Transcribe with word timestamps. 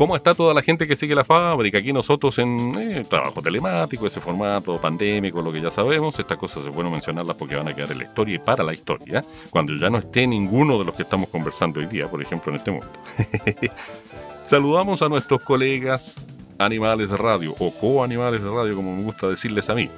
¿Cómo 0.00 0.16
está 0.16 0.34
toda 0.34 0.54
la 0.54 0.62
gente 0.62 0.88
que 0.88 0.96
sigue 0.96 1.14
la 1.14 1.26
fábrica? 1.26 1.76
Aquí 1.76 1.92
nosotros 1.92 2.38
en 2.38 2.74
eh, 2.80 3.04
trabajo 3.06 3.42
telemático, 3.42 4.06
ese 4.06 4.18
formato 4.18 4.80
pandémico, 4.80 5.42
lo 5.42 5.52
que 5.52 5.60
ya 5.60 5.70
sabemos, 5.70 6.18
estas 6.18 6.38
cosas 6.38 6.64
es 6.64 6.72
bueno 6.72 6.90
mencionarlas 6.90 7.36
porque 7.36 7.54
van 7.54 7.68
a 7.68 7.74
quedar 7.74 7.92
en 7.92 7.98
la 7.98 8.04
historia 8.04 8.36
y 8.36 8.38
para 8.38 8.64
la 8.64 8.72
historia, 8.72 9.22
cuando 9.50 9.76
ya 9.76 9.90
no 9.90 9.98
esté 9.98 10.26
ninguno 10.26 10.78
de 10.78 10.86
los 10.86 10.96
que 10.96 11.02
estamos 11.02 11.28
conversando 11.28 11.80
hoy 11.80 11.86
día, 11.86 12.06
por 12.06 12.22
ejemplo, 12.22 12.50
en 12.50 12.56
este 12.56 12.70
mundo. 12.70 12.88
Saludamos 14.46 15.02
a 15.02 15.10
nuestros 15.10 15.42
colegas 15.42 16.14
animales 16.56 17.10
de 17.10 17.18
radio 17.18 17.54
o 17.58 17.70
co-animales 17.70 18.42
de 18.42 18.48
radio, 18.48 18.74
como 18.74 18.96
me 18.96 19.02
gusta 19.02 19.28
decirles 19.28 19.68
a 19.68 19.74
mí. 19.74 19.90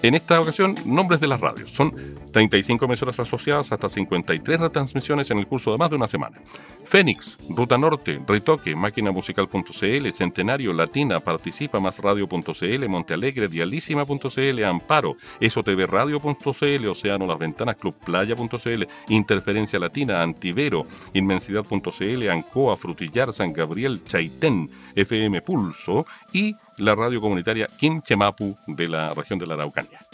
En 0.00 0.14
esta 0.14 0.40
ocasión, 0.40 0.76
nombres 0.86 1.20
de 1.20 1.26
las 1.26 1.40
radios. 1.40 1.72
Son 1.72 1.92
35 2.32 2.84
emisoras 2.84 3.18
asociadas 3.18 3.72
hasta 3.72 3.88
53 3.88 4.60
retransmisiones 4.60 5.30
en 5.30 5.38
el 5.38 5.46
curso 5.46 5.72
de 5.72 5.76
más 5.76 5.90
de 5.90 5.96
una 5.96 6.06
semana. 6.06 6.40
Fénix, 6.88 7.36
Ruta 7.50 7.76
Norte, 7.76 8.18
Ritoque, 8.26 8.74
Máquinamusical.cl, 8.74 10.12
Centenario, 10.14 10.72
Latina, 10.72 11.20
Participa 11.20 11.80
más 11.80 11.98
Radio.cl, 11.98 12.88
Montealegre, 12.88 13.48
Dialísima.cl, 13.48 14.64
Amparo, 14.64 15.18
Radio.cl, 15.38 16.88
Océano 16.88 17.26
Las 17.26 17.38
Ventanas, 17.38 17.76
Club 17.76 17.94
Playa.cl, 18.06 18.88
Interferencia 19.10 19.78
Latina, 19.78 20.22
Antivero, 20.22 20.86
Inmensidad.cl, 21.12 22.30
Ancoa, 22.30 22.74
Frutillar, 22.78 23.34
San 23.34 23.52
Gabriel, 23.52 24.02
Chaitén, 24.04 24.70
FM 24.94 25.42
Pulso 25.42 26.06
y 26.32 26.56
la 26.78 26.94
radio 26.94 27.20
comunitaria 27.20 27.68
Quinchemapu 27.76 28.56
de 28.66 28.88
la 28.88 29.12
región 29.12 29.38
de 29.38 29.46
la 29.46 29.54
Araucanía. 29.54 30.06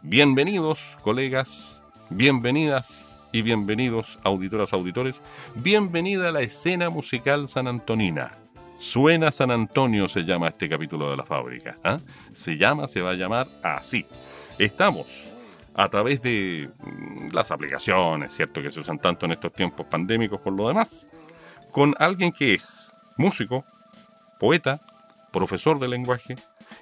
Bienvenidos, 0.00 0.96
colegas, 1.02 1.78
bienvenidas 2.08 3.09
y 3.32 3.42
bienvenidos, 3.42 4.18
auditoras, 4.24 4.72
auditores. 4.72 5.22
Bienvenida 5.54 6.28
a 6.28 6.32
la 6.32 6.40
escena 6.40 6.90
musical 6.90 7.48
san 7.48 7.68
antonina. 7.68 8.30
Suena 8.78 9.30
San 9.30 9.50
Antonio 9.50 10.08
se 10.08 10.22
llama 10.22 10.48
este 10.48 10.66
capítulo 10.68 11.10
de 11.10 11.18
la 11.18 11.24
fábrica. 11.24 11.76
¿ah? 11.84 11.98
Se 12.32 12.56
llama, 12.56 12.88
se 12.88 13.02
va 13.02 13.10
a 13.10 13.14
llamar 13.14 13.46
así. 13.62 14.06
Estamos 14.58 15.06
a 15.74 15.88
través 15.88 16.22
de 16.22 16.70
mm, 16.78 17.28
las 17.32 17.50
aplicaciones, 17.50 18.34
¿cierto? 18.34 18.62
Que 18.62 18.70
se 18.70 18.80
usan 18.80 18.98
tanto 18.98 19.26
en 19.26 19.32
estos 19.32 19.52
tiempos 19.52 19.86
pandémicos 19.86 20.40
por 20.40 20.54
lo 20.54 20.66
demás, 20.68 21.06
con 21.70 21.94
alguien 21.98 22.32
que 22.32 22.54
es 22.54 22.90
músico, 23.16 23.64
poeta, 24.38 24.80
profesor 25.30 25.78
de 25.78 25.88
lenguaje 25.88 26.36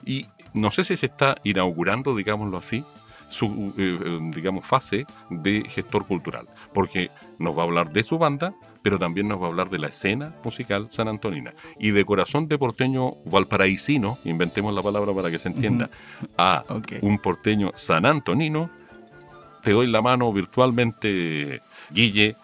y 0.07 0.27
no 0.53 0.71
sé 0.71 0.85
si 0.85 0.97
se 0.97 1.07
está 1.07 1.37
inaugurando, 1.43 2.15
digámoslo 2.15 2.59
así, 2.59 2.85
su 3.29 3.75
eh, 3.77 3.99
eh, 4.05 4.19
digamos, 4.35 4.67
fase 4.67 5.07
de 5.31 5.65
gestor 5.69 6.07
cultural, 6.07 6.47
porque 6.73 7.11
nos 7.39 7.57
va 7.57 7.63
a 7.63 7.65
hablar 7.67 7.93
de 7.93 8.03
su 8.03 8.19
banda, 8.19 8.55
pero 8.83 8.99
también 8.99 9.29
nos 9.29 9.41
va 9.41 9.47
a 9.47 9.49
hablar 9.49 9.71
de 9.71 9.79
la 9.79 9.89
escena 9.89 10.35
musical 10.45 10.89
san 10.91 11.09
antonina 11.09 11.53
y 11.79 11.91
de 11.91 12.05
corazón 12.05 12.49
de 12.49 12.59
porteño 12.59 13.17
valparaísino, 13.25 14.19
inventemos 14.25 14.75
la 14.75 14.83
palabra 14.83 15.13
para 15.13 15.31
que 15.31 15.39
se 15.39 15.49
entienda, 15.49 15.91
a 16.37 16.65
un 17.03 17.19
porteño 17.19 17.73
san 17.75 18.07
antonino, 18.07 18.71
te 19.63 19.73
doy 19.73 19.87
la 19.87 20.03
mano 20.03 20.33
virtualmente, 20.33 21.63
Guille. 21.91 22.37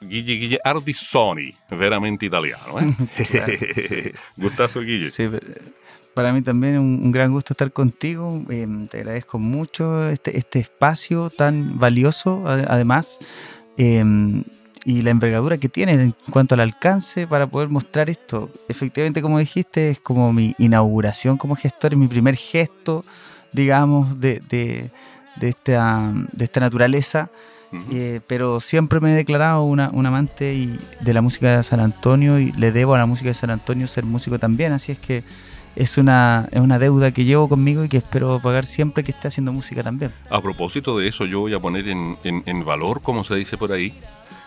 Guille 0.00 0.34
Guille 0.34 0.58
Ardissoni, 0.62 1.54
veramente 1.70 2.26
italiano. 2.26 2.78
¿eh? 2.78 4.12
Gustazo, 4.36 4.80
Guille. 4.80 5.10
Sí, 5.10 5.24
para 6.14 6.32
mí 6.32 6.42
también 6.42 6.78
un, 6.78 7.00
un 7.02 7.12
gran 7.12 7.32
gusto 7.32 7.52
estar 7.52 7.72
contigo. 7.72 8.42
Eh, 8.48 8.66
te 8.90 8.98
agradezco 8.98 9.38
mucho 9.38 10.08
este, 10.08 10.36
este 10.38 10.60
espacio 10.60 11.30
tan 11.30 11.78
valioso, 11.78 12.44
además, 12.46 13.18
eh, 13.76 14.04
y 14.86 15.02
la 15.02 15.10
envergadura 15.10 15.56
que 15.58 15.68
tiene 15.68 15.92
en 15.92 16.14
cuanto 16.30 16.54
al 16.54 16.60
alcance 16.60 17.26
para 17.26 17.46
poder 17.46 17.68
mostrar 17.68 18.10
esto. 18.10 18.50
Efectivamente, 18.68 19.22
como 19.22 19.38
dijiste, 19.38 19.90
es 19.90 20.00
como 20.00 20.32
mi 20.32 20.54
inauguración 20.58 21.38
como 21.38 21.56
gestor, 21.56 21.94
es 21.94 21.98
mi 21.98 22.06
primer 22.06 22.36
gesto, 22.36 23.04
digamos, 23.52 24.20
de, 24.20 24.42
de, 24.48 24.90
de 25.36 25.48
esta, 25.48 26.12
de 26.32 26.44
esta 26.44 26.60
naturaleza. 26.60 27.30
Eh, 27.90 28.20
pero 28.28 28.60
siempre 28.60 29.00
me 29.00 29.12
he 29.12 29.16
declarado 29.16 29.64
una, 29.64 29.90
un 29.92 30.06
amante 30.06 30.54
y 30.54 30.78
de 31.00 31.12
la 31.12 31.22
música 31.22 31.56
de 31.56 31.62
San 31.64 31.80
Antonio 31.80 32.38
y 32.38 32.52
le 32.52 32.70
debo 32.70 32.94
a 32.94 32.98
la 32.98 33.06
música 33.06 33.30
de 33.30 33.34
San 33.34 33.50
Antonio 33.50 33.88
ser 33.88 34.04
músico 34.04 34.38
también, 34.38 34.72
así 34.72 34.92
es 34.92 34.98
que 35.00 35.24
es 35.76 35.98
una, 35.98 36.48
es 36.52 36.60
una 36.60 36.78
deuda 36.78 37.10
que 37.10 37.24
llevo 37.24 37.48
conmigo 37.48 37.84
y 37.84 37.88
que 37.88 37.98
espero 37.98 38.38
pagar 38.40 38.66
siempre 38.66 39.02
que 39.02 39.10
esté 39.10 39.28
haciendo 39.28 39.52
música 39.52 39.82
también. 39.82 40.12
A 40.30 40.40
propósito 40.40 40.98
de 40.98 41.08
eso, 41.08 41.24
yo 41.24 41.40
voy 41.40 41.54
a 41.54 41.60
poner 41.60 41.88
en, 41.88 42.16
en, 42.24 42.64
valor, 42.64 43.02
como 43.02 43.24
se 43.24 43.34
dice 43.34 43.56
por 43.56 43.72
ahí, 43.72 43.92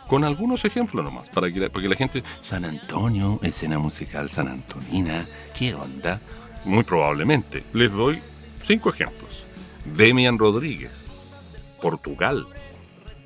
con 0.08 0.24
algunos 0.24 0.64
ejemplos 0.64 1.04
nomás, 1.04 1.30
para 1.30 1.52
que 1.52 1.70
porque 1.70 1.90
la 1.90 1.96
gente, 1.96 2.24
San 2.40 2.66
Antonio, 2.66 3.40
escena 3.44 3.78
musical 3.78 4.30
San 4.30 4.48
Antonina, 4.48 5.26
¿qué 5.58 5.74
onda? 5.74 6.22
Muy 6.66 6.84
probablemente. 6.84 7.64
Les 7.74 7.92
doy 7.92 8.20
cinco 8.66 8.90
ejemplos. 8.90 9.46
Demian 9.96 10.38
Rodríguez, 10.38 11.08
Portugal, 11.82 12.48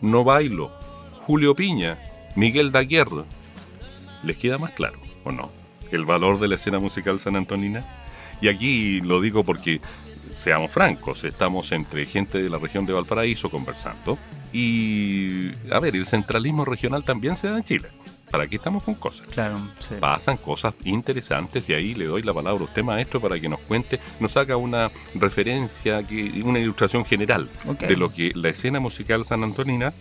No 0.02 0.24
Bailo, 0.24 0.72
Julio 1.22 1.56
Piña, 1.56 1.98
Miguel 2.36 2.72
Daguerre. 2.72 3.24
¿Les 4.24 4.38
queda 4.38 4.58
más 4.58 4.72
claro 4.72 5.00
o 5.24 5.32
no? 5.32 5.61
El 5.92 6.06
valor 6.06 6.40
de 6.40 6.48
la 6.48 6.56
escena 6.56 6.80
musical 6.80 7.20
san 7.20 7.36
antonina. 7.36 7.86
Y 8.42 8.48
aquí 8.48 9.02
lo 9.02 9.22
digo 9.22 9.44
porque, 9.44 9.82
seamos 10.30 10.72
francos, 10.72 11.24
estamos 11.24 11.72
entre 11.72 12.06
gente 12.06 12.42
de 12.42 12.50
la 12.50 12.58
región 12.58 12.86
de 12.86 12.94
Valparaíso 12.94 13.50
conversando. 13.50 14.18
Y, 14.52 15.52
a 15.72 15.80
ver, 15.80 15.96
el 15.96 16.06
centralismo 16.06 16.66
regional 16.66 17.04
también 17.04 17.36
se 17.36 17.50
da 17.50 17.58
en 17.58 17.64
Chile. 17.64 17.90
¿Para 18.32 18.48
qué 18.48 18.56
estamos 18.56 18.84
con 18.84 18.96
cosas? 18.96 19.28
Claro, 19.28 19.60
Pasan 20.00 20.38
cosas 20.38 20.74
interesantes 20.86 21.68
y 21.68 21.74
ahí 21.74 21.94
le 21.94 22.06
doy 22.06 22.22
la 22.22 22.34
palabra 22.34 22.62
a 22.62 22.64
usted, 22.64 22.82
maestro, 22.82 23.20
para 23.20 23.38
que 23.38 23.50
nos 23.50 23.60
cuente, 23.60 24.00
nos 24.22 24.38
haga 24.38 24.56
una 24.56 24.90
referencia, 25.16 26.02
una 26.44 26.60
ilustración 26.60 27.04
general 27.04 27.50
de 27.80 27.98
lo 27.98 28.14
que 28.14 28.32
la 28.34 28.48
escena 28.48 28.80
musical 28.80 29.26
san 29.26 29.44
antonina 29.44 29.94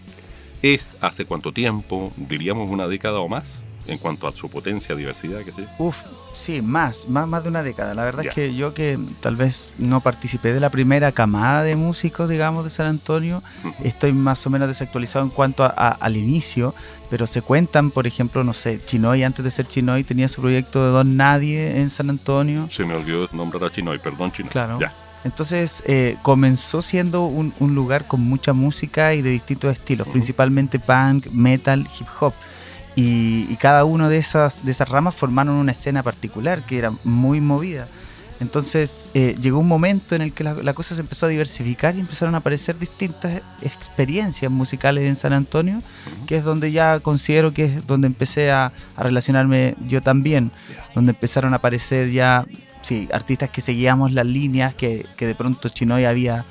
es 0.62 0.96
hace 1.00 1.24
cuánto 1.24 1.52
tiempo, 1.52 2.12
diríamos 2.16 2.70
una 2.70 2.86
década 2.86 3.18
o 3.18 3.28
más 3.28 3.60
en 3.90 3.98
cuanto 3.98 4.28
a 4.28 4.32
su 4.32 4.48
potencia, 4.48 4.94
diversidad, 4.94 5.40
que 5.40 5.52
sé. 5.52 5.66
Uf, 5.78 5.96
sí, 6.32 6.62
más, 6.62 7.08
más, 7.08 7.26
más 7.26 7.42
de 7.42 7.48
una 7.48 7.62
década. 7.62 7.94
La 7.94 8.04
verdad 8.04 8.26
es 8.26 8.34
que 8.34 8.54
yo 8.54 8.72
que 8.72 8.98
tal 9.20 9.36
vez 9.36 9.74
no 9.78 10.00
participé 10.00 10.52
de 10.52 10.60
la 10.60 10.70
primera 10.70 11.12
camada 11.12 11.62
de 11.62 11.76
músicos, 11.76 12.28
digamos, 12.28 12.64
de 12.64 12.70
San 12.70 12.86
Antonio, 12.86 13.42
estoy 13.82 14.12
más 14.12 14.46
o 14.46 14.50
menos 14.50 14.68
desactualizado 14.68 15.24
en 15.24 15.30
cuanto 15.30 15.64
a, 15.64 15.70
al 15.70 16.16
inicio, 16.16 16.74
pero 17.10 17.26
se 17.26 17.42
cuentan, 17.42 17.90
por 17.90 18.06
ejemplo, 18.06 18.44
no 18.44 18.52
sé, 18.52 18.80
Chinoy 18.84 19.24
antes 19.24 19.44
de 19.44 19.50
ser 19.50 19.66
Chinoy 19.66 20.04
tenía 20.04 20.28
su 20.28 20.40
proyecto 20.40 20.84
de 20.84 20.92
Don 20.92 21.16
Nadie 21.16 21.80
en 21.80 21.90
San 21.90 22.08
Antonio. 22.10 22.68
Se 22.70 22.84
me 22.84 22.94
olvidó 22.94 23.28
nombrar 23.32 23.64
a 23.64 23.72
Chinoy, 23.72 23.98
perdón 23.98 24.32
Chinoy. 24.32 24.50
Claro. 24.50 24.78
Ya. 24.80 24.94
Entonces 25.24 25.82
eh, 25.86 26.16
comenzó 26.22 26.80
siendo 26.80 27.24
un, 27.26 27.52
un, 27.58 27.74
lugar 27.74 28.06
con 28.06 28.22
mucha 28.22 28.52
música 28.54 29.12
y 29.12 29.20
de 29.20 29.30
distintos 29.30 29.72
estilos, 29.72 30.08
principalmente 30.08 30.78
punk, 30.78 31.26
metal, 31.26 31.86
hip 31.98 32.06
hop. 32.20 32.32
Y, 33.00 33.56
cada 33.56 33.84
una 33.84 34.08
de 34.08 34.18
esas, 34.18 34.64
de 34.64 34.70
esas 34.70 34.88
ramas 34.88 35.14
formaron 35.14 35.54
una 35.54 35.72
escena 35.72 36.02
particular 36.02 36.62
que 36.64 36.78
era 36.78 36.92
muy 37.04 37.40
movida. 37.40 37.88
Entonces 38.40 39.08
eh, 39.12 39.36
llegó 39.38 39.58
un 39.58 39.68
momento 39.68 40.14
en 40.14 40.22
el 40.22 40.32
que 40.32 40.44
la, 40.44 40.72
cosa 40.72 40.94
se 40.94 41.02
empezó 41.02 41.26
a 41.26 41.28
diversificar 41.28 41.94
y 41.94 42.00
empezaron 42.00 42.34
a 42.34 42.38
aparecer 42.38 42.78
distintas 42.78 43.42
experiencias 43.60 44.50
musicales 44.50 45.06
en 45.06 45.14
San 45.14 45.34
Antonio, 45.34 45.82
que 46.26 46.36
es 46.36 46.44
donde 46.44 46.72
ya 46.72 47.00
considero 47.00 47.52
que 47.52 47.64
es 47.64 47.86
donde 47.86 48.06
empecé 48.06 48.50
a, 48.50 48.72
relacionarme 48.96 49.74
yo 49.86 50.00
también, 50.00 50.52
donde 50.94 51.10
empezaron 51.12 51.52
a 51.52 51.56
aparecer 51.56 52.10
ya 52.10 52.46
sí, 52.80 53.08
artistas 53.12 53.50
que 53.50 53.60
seguíamos 53.60 54.12
las 54.12 54.26
líneas 54.26 54.74
que, 54.74 55.04
que 55.16 55.26
de 55.26 55.34
pronto 55.34 55.68
Chinoy 55.68 56.06
había 56.06 56.46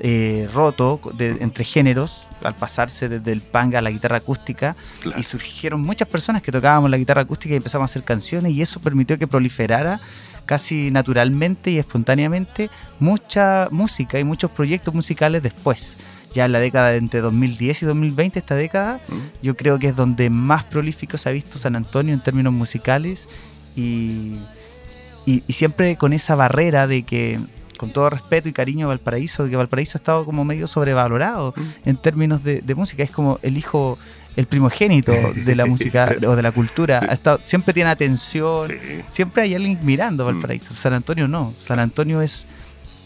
eh, 0.00 0.48
roto 0.52 1.00
de, 1.14 1.36
entre 1.40 1.64
géneros 1.64 2.26
al 2.42 2.54
pasarse 2.54 3.08
desde 3.08 3.30
el 3.30 3.40
punk 3.40 3.76
a 3.76 3.80
la 3.80 3.90
guitarra 3.90 4.16
acústica 4.16 4.74
y 5.16 5.22
surgieron 5.22 5.80
muchas 5.82 6.08
personas 6.08 6.42
que 6.42 6.50
tocábamos 6.50 6.90
la 6.90 6.98
guitarra 6.98 7.22
acústica 7.22 7.54
y 7.54 7.58
empezamos 7.58 7.84
a 7.84 7.90
hacer 7.92 8.02
canciones 8.02 8.52
y 8.52 8.60
eso 8.60 8.80
permitió 8.80 9.18
que 9.18 9.28
proliferara 9.28 10.00
casi 10.46 10.90
naturalmente 10.90 11.70
y 11.70 11.78
espontáneamente 11.78 12.70
mucha 12.98 13.68
música 13.70 14.18
y 14.18 14.24
muchos 14.24 14.50
proyectos 14.50 14.92
musicales 14.92 15.42
después. 15.42 15.96
ya 16.34 16.46
en 16.46 16.52
la 16.52 16.58
década 16.58 16.90
de 16.90 16.96
entre 16.96 17.20
2010 17.20 17.84
y 17.84 17.86
2020, 17.86 18.40
esta 18.40 18.56
década, 18.56 19.00
¿Mm? 19.06 19.44
yo 19.46 19.56
creo 19.56 19.78
que 19.78 19.86
es 19.86 19.96
donde 19.96 20.30
más 20.30 20.64
prolífico 20.64 21.16
se 21.16 21.28
ha 21.28 21.32
visto 21.32 21.58
San 21.58 21.76
Antonio 21.76 22.12
en 22.12 22.18
términos 22.18 22.52
musicales 22.52 23.28
y, 23.76 24.38
y, 25.24 25.44
y 25.46 25.52
siempre 25.52 25.94
con 25.96 26.12
esa 26.12 26.34
barrera 26.34 26.88
de 26.88 27.04
que, 27.04 27.38
con 27.76 27.90
todo 27.90 28.10
respeto 28.10 28.48
y 28.48 28.52
cariño 28.52 28.86
a 28.86 28.88
Valparaíso, 28.88 29.48
que 29.48 29.56
Valparaíso 29.56 29.98
ha 29.98 30.00
estado 30.00 30.24
como 30.24 30.44
medio 30.44 30.66
sobrevalorado 30.66 31.52
Mm. 31.56 31.88
en 31.88 31.96
términos 31.96 32.42
de, 32.44 32.60
de 32.60 32.74
música, 32.74 33.02
es 33.02 33.10
como 33.10 33.38
el 33.42 33.56
hijo, 33.56 33.98
el 34.36 34.46
primogénito 34.46 35.12
de 35.12 35.54
la 35.56 35.66
música 35.66 36.08
o 36.26 36.36
de 36.36 36.42
la 36.42 36.52
cultura, 36.52 37.00
ha 37.08 37.12
estado, 37.14 37.40
siempre 37.44 37.72
tiene 37.74 37.90
atención, 37.90 38.68
Sí. 38.68 38.76
siempre 39.08 39.42
hay 39.42 39.54
alguien 39.54 39.78
mirando 39.82 40.24
Mm. 40.24 40.26
Valparaíso. 40.26 40.74
San 40.74 40.92
Antonio 40.92 41.28
no. 41.28 41.52
San 41.60 41.78
Antonio 41.78 42.20
es, 42.22 42.46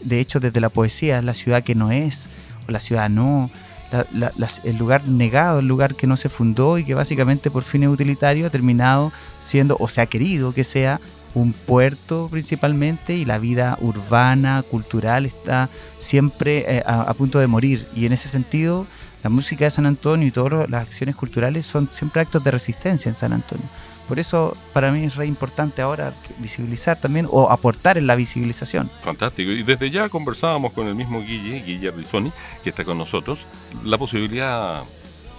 de 0.03 0.21
hecho, 0.21 0.41
desde 0.41 0.61
la 0.61 0.69
poesía, 0.69 1.19
es 1.19 1.25
la 1.25 1.35
ciudad 1.35 1.63
que 1.65 1.75
no 1.75 1.91
es, 1.91 2.29
o 2.69 2.73
la 2.73 2.81
ciudad 2.81 3.09
no, 3.11 3.51
la- 3.91 4.07
la- 4.13 4.33
las- 4.37 4.63
el 4.65 4.77
lugar 4.77 5.09
negado, 5.09 5.61
el 5.61 5.67
lugar 5.67 5.95
que 5.95 6.07
no 6.07 6.17
se 6.19 6.29
fundó 6.29 6.77
y 6.79 6.85
que 6.85 6.93
básicamente 6.95 7.51
por 7.51 7.63
fines 7.63 7.89
utilitarios 7.89 8.47
ha 8.47 8.51
terminado 8.51 9.13
siendo, 9.41 9.77
o 9.81 9.89
se 9.89 10.01
ha 10.03 10.07
querido 10.07 10.53
que 10.53 10.63
sea, 10.65 11.01
un 11.39 11.53
puerto 11.53 12.29
principalmente 12.31 13.15
y 13.15 13.25
la 13.25 13.39
vida 13.39 13.79
urbana, 13.81 14.63
cultural 14.69 15.27
está 15.27 15.69
siempre 15.99 16.79
eh, 16.79 16.83
a, 16.85 17.13
punto 17.15 17.39
de 17.39 17.47
morir. 17.47 17.87
Y 17.95 18.07
en 18.07 18.13
ese 18.13 18.29
sentido, 18.29 18.87
la 19.23 19.31
música 19.31 19.65
de 19.65 19.71
San 19.71 19.87
Antonio 19.87 20.27
y 20.27 20.31
todas 20.31 20.69
las 20.69 20.87
acciones 20.87 21.17
culturales 21.17 21.67
son 21.67 21.89
siempre 21.93 22.21
actos 22.21 22.43
de 22.43 22.51
resistencia 22.51 23.09
en 23.09 23.17
San 23.17 23.33
Antonio. 23.33 23.67
Por 24.09 24.19
eso 24.19 24.57
para 24.73 24.91
mí 24.91 25.05
es 25.05 25.17
re 25.17 25.27
importante 25.27 25.83
ahora 25.83 26.15
visibilizar 26.39 26.99
también 26.99 27.29
o 27.31 27.51
aportar 27.51 27.99
en 27.99 28.07
la 28.07 28.17
visibilización. 28.17 28.91
Fantástico. 29.03 29.51
Y 29.51 29.63
desde 29.63 29.91
ya 29.91 30.09
conversábamos 30.09 30.73
con 30.73 30.89
el 30.89 30.95
mismo 30.95 31.21
Guille, 31.21 31.63
Guille 31.63 31.89
Ardizoni, 31.89 32.33
que 32.65 32.71
está 32.71 32.85
con 32.85 32.97
nosotros, 32.97 33.41
la 33.85 33.99
posibilidad, 33.99 34.83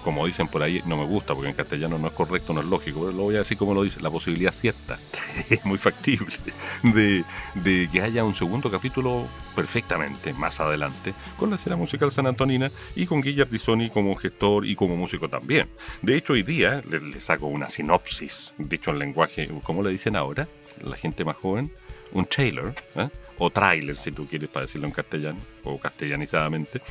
como 0.04 0.25
dicen 0.25 0.48
por 0.48 0.63
ahí, 0.63 0.81
no 0.86 0.98
me 0.98 1.06
gusta 1.06 1.34
porque 1.34 1.50
en 1.50 1.56
castellano 1.56 1.98
no 1.98 2.07
es 2.07 2.13
correcto, 2.13 2.54
no 2.54 2.62
es 2.62 2.68
lógico, 2.68 3.01
pero 3.01 3.12
lo 3.12 3.24
voy 3.24 3.36
a 3.36 3.40
decir 3.40 3.57
como 3.57 3.74
lo 3.74 3.84
dice, 3.84 4.01
la 4.01 4.10
posibilidad 4.10 4.51
cierta, 4.51 4.98
es 5.50 5.66
muy 5.66 5.78
factible, 5.78 6.36
de, 6.84 7.24
de 7.56 7.90
que 7.92 8.01
haya 8.01 8.24
un 8.24 8.36
segundo 8.36 8.69
capítulo 8.72 9.28
perfectamente 9.56 10.34
más 10.34 10.60
adelante 10.60 11.13
con 11.38 11.50
la 11.50 11.57
escena 11.57 11.75
musical 11.75 12.12
san 12.12 12.28
antonina 12.28 12.72
y 12.96 13.06
con 13.06 13.22
Guille 13.22 13.42
Ardizoni 13.42 13.90
como 13.90 14.16
gestor 14.16 14.66
y 14.66 14.75
como 14.75 14.96
músico 14.96 15.28
también. 15.28 15.68
De 16.01 16.16
hecho, 16.16 16.34
hoy 16.34 16.44
día 16.44 16.81
le, 16.90 17.00
le 17.01 17.19
saco 17.19 17.48
una 17.48 17.69
sinopsis, 17.69 18.54
dicho 18.57 18.92
en 18.92 19.00
lenguaje, 19.00 19.50
¿cómo 19.63 19.84
le 19.84 19.92
dicen 19.92 20.16
ahora? 20.16 20.48
La 20.81 20.96
gente 20.96 21.25
más 21.25 21.36
joven, 21.36 21.72
un 22.13 22.25
trailer, 22.25 22.74
¿eh? 22.96 23.10
o 23.40 23.50
trailer 23.50 23.98
si 23.98 24.12
tú 24.12 24.28
quieres 24.28 24.50
para 24.50 24.66
decirlo 24.66 24.88
en 24.88 24.94
castellano 24.94 25.40
o 25.63 25.80
castellanizadamente. 25.80 26.81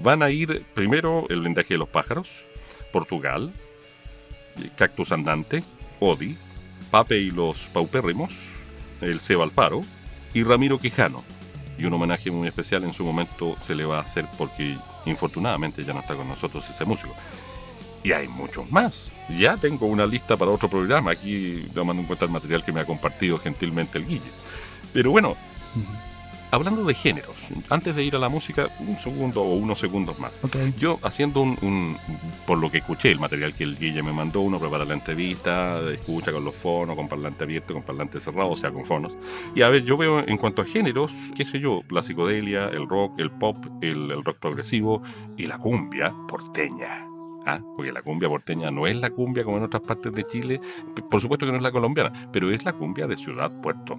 Van 0.00 0.22
a 0.22 0.30
ir 0.30 0.62
primero 0.74 1.26
el 1.28 1.40
blindaje 1.40 1.74
de 1.74 1.78
los 1.78 1.88
pájaros, 1.88 2.28
Portugal, 2.96 3.52
Cactus 4.74 5.12
Andante, 5.12 5.62
Odi, 6.00 6.34
Pape 6.90 7.18
y 7.18 7.30
los 7.30 7.58
Paupérrimos, 7.74 8.32
el 9.02 9.20
Seba 9.20 9.44
Alfaro 9.44 9.82
y 10.32 10.44
Ramiro 10.44 10.78
Quijano. 10.78 11.22
Y 11.76 11.84
un 11.84 11.92
homenaje 11.92 12.30
muy 12.30 12.48
especial 12.48 12.84
en 12.84 12.94
su 12.94 13.04
momento 13.04 13.54
se 13.60 13.74
le 13.74 13.84
va 13.84 13.98
a 13.98 14.00
hacer 14.00 14.24
porque 14.38 14.78
infortunadamente 15.04 15.84
ya 15.84 15.92
no 15.92 16.00
está 16.00 16.14
con 16.14 16.26
nosotros 16.26 16.64
ese 16.70 16.86
músico. 16.86 17.14
Y 18.02 18.12
hay 18.12 18.28
muchos 18.28 18.70
más. 18.70 19.10
Ya 19.38 19.58
tengo 19.58 19.84
una 19.84 20.06
lista 20.06 20.38
para 20.38 20.52
otro 20.52 20.70
programa, 20.70 21.10
aquí 21.10 21.68
tomando 21.74 22.00
en 22.00 22.06
cuenta 22.06 22.24
el 22.24 22.30
material 22.30 22.64
que 22.64 22.72
me 22.72 22.80
ha 22.80 22.86
compartido 22.86 23.36
gentilmente 23.38 23.98
el 23.98 24.06
Guille. 24.06 24.32
Pero 24.94 25.10
bueno, 25.10 25.36
hablando 26.50 26.84
de 26.84 26.94
géneros, 26.94 27.34
antes 27.70 27.94
de 27.96 28.04
ir 28.04 28.16
a 28.16 28.18
la 28.18 28.28
música, 28.28 28.68
un 28.80 28.96
segundo 28.98 29.42
o 29.42 29.54
unos 29.54 29.78
segundos 29.78 30.18
más. 30.18 30.38
Ok. 30.44 30.56
Yo 30.78 30.98
haciendo 31.02 31.40
un, 31.42 31.58
un- 31.62 31.96
por 32.46 32.58
lo 32.58 32.70
que 32.70 32.78
escuché, 32.78 33.10
el 33.10 33.18
material 33.18 33.54
que 33.54 33.64
el 33.64 33.78
Guille 33.78 34.02
me 34.02 34.12
mandó, 34.12 34.40
uno 34.40 34.58
prepara 34.58 34.84
la 34.84 34.94
entrevista, 34.94 35.80
escucha 35.90 36.32
con 36.32 36.44
los 36.44 36.54
fonos, 36.54 36.96
con 36.96 37.08
parlante 37.08 37.44
abierto, 37.44 37.74
con 37.74 37.82
parlante 37.82 38.20
cerrado, 38.20 38.50
o 38.50 38.56
sea, 38.56 38.70
con 38.70 38.84
fonos. 38.86 39.16
Y 39.54 39.62
a 39.62 39.68
ver, 39.68 39.82
yo 39.84 39.96
veo 39.96 40.20
en 40.26 40.36
cuanto 40.36 40.62
a 40.62 40.64
géneros, 40.64 41.12
qué 41.34 41.44
sé 41.44 41.58
yo, 41.60 41.82
la 41.90 42.02
psicodelia, 42.02 42.68
el 42.68 42.88
rock, 42.88 43.18
el 43.18 43.30
pop, 43.30 43.56
el, 43.82 44.10
el 44.10 44.24
rock 44.24 44.38
progresivo 44.38 45.02
y 45.36 45.46
la 45.46 45.58
cumbia 45.58 46.14
porteña. 46.28 47.06
¿ah? 47.46 47.60
Porque 47.76 47.92
la 47.92 48.02
cumbia 48.02 48.28
porteña 48.28 48.70
no 48.70 48.86
es 48.86 48.96
la 48.96 49.10
cumbia 49.10 49.44
como 49.44 49.56
en 49.58 49.64
otras 49.64 49.82
partes 49.82 50.12
de 50.12 50.24
Chile, 50.24 50.60
por 51.10 51.20
supuesto 51.20 51.46
que 51.46 51.52
no 51.52 51.58
es 51.58 51.62
la 51.62 51.72
colombiana, 51.72 52.12
pero 52.32 52.50
es 52.50 52.64
la 52.64 52.72
cumbia 52.72 53.06
de 53.06 53.16
Ciudad 53.16 53.50
Puerto 53.60 53.98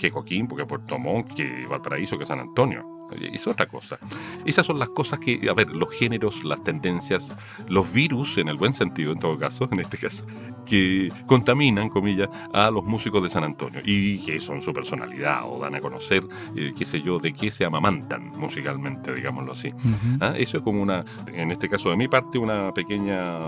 que 0.00 0.10
Coquimbo, 0.10 0.56
que 0.56 0.64
Puerto 0.64 0.98
Montt, 0.98 1.34
que 1.34 1.66
Valparaíso, 1.66 2.18
que 2.18 2.26
San 2.26 2.40
Antonio. 2.40 3.00
Es 3.32 3.46
otra 3.48 3.66
cosa. 3.66 3.98
Esas 4.44 4.64
son 4.64 4.78
las 4.78 4.88
cosas 4.90 5.18
que, 5.18 5.48
a 5.50 5.52
ver, 5.52 5.68
los 5.70 5.90
géneros, 5.90 6.44
las 6.44 6.62
tendencias, 6.62 7.34
los 7.68 7.92
virus, 7.92 8.38
en 8.38 8.48
el 8.48 8.56
buen 8.56 8.72
sentido, 8.72 9.12
en 9.12 9.18
todo 9.18 9.36
caso, 9.36 9.68
en 9.72 9.80
este 9.80 9.98
caso, 9.98 10.24
que 10.64 11.12
contaminan, 11.26 11.88
comillas, 11.88 12.28
a 12.52 12.70
los 12.70 12.84
músicos 12.84 13.20
de 13.22 13.30
San 13.30 13.42
Antonio 13.42 13.80
y 13.84 14.18
que 14.18 14.38
son 14.38 14.62
su 14.62 14.72
personalidad 14.72 15.42
o 15.44 15.58
dan 15.58 15.74
a 15.74 15.80
conocer, 15.80 16.22
eh, 16.54 16.72
qué 16.76 16.84
sé 16.84 17.02
yo, 17.02 17.18
de 17.18 17.32
qué 17.32 17.50
se 17.50 17.64
amamantan 17.64 18.30
musicalmente, 18.38 19.12
digámoslo 19.12 19.52
así. 19.52 19.68
Ujú. 19.68 20.18
¿Ah? 20.20 20.34
Eso 20.36 20.58
es 20.58 20.62
como 20.62 20.80
una, 20.80 21.04
en 21.26 21.50
este 21.50 21.68
caso 21.68 21.90
de 21.90 21.96
mi 21.96 22.06
parte, 22.06 22.38
una 22.38 22.72
pequeña 22.72 23.40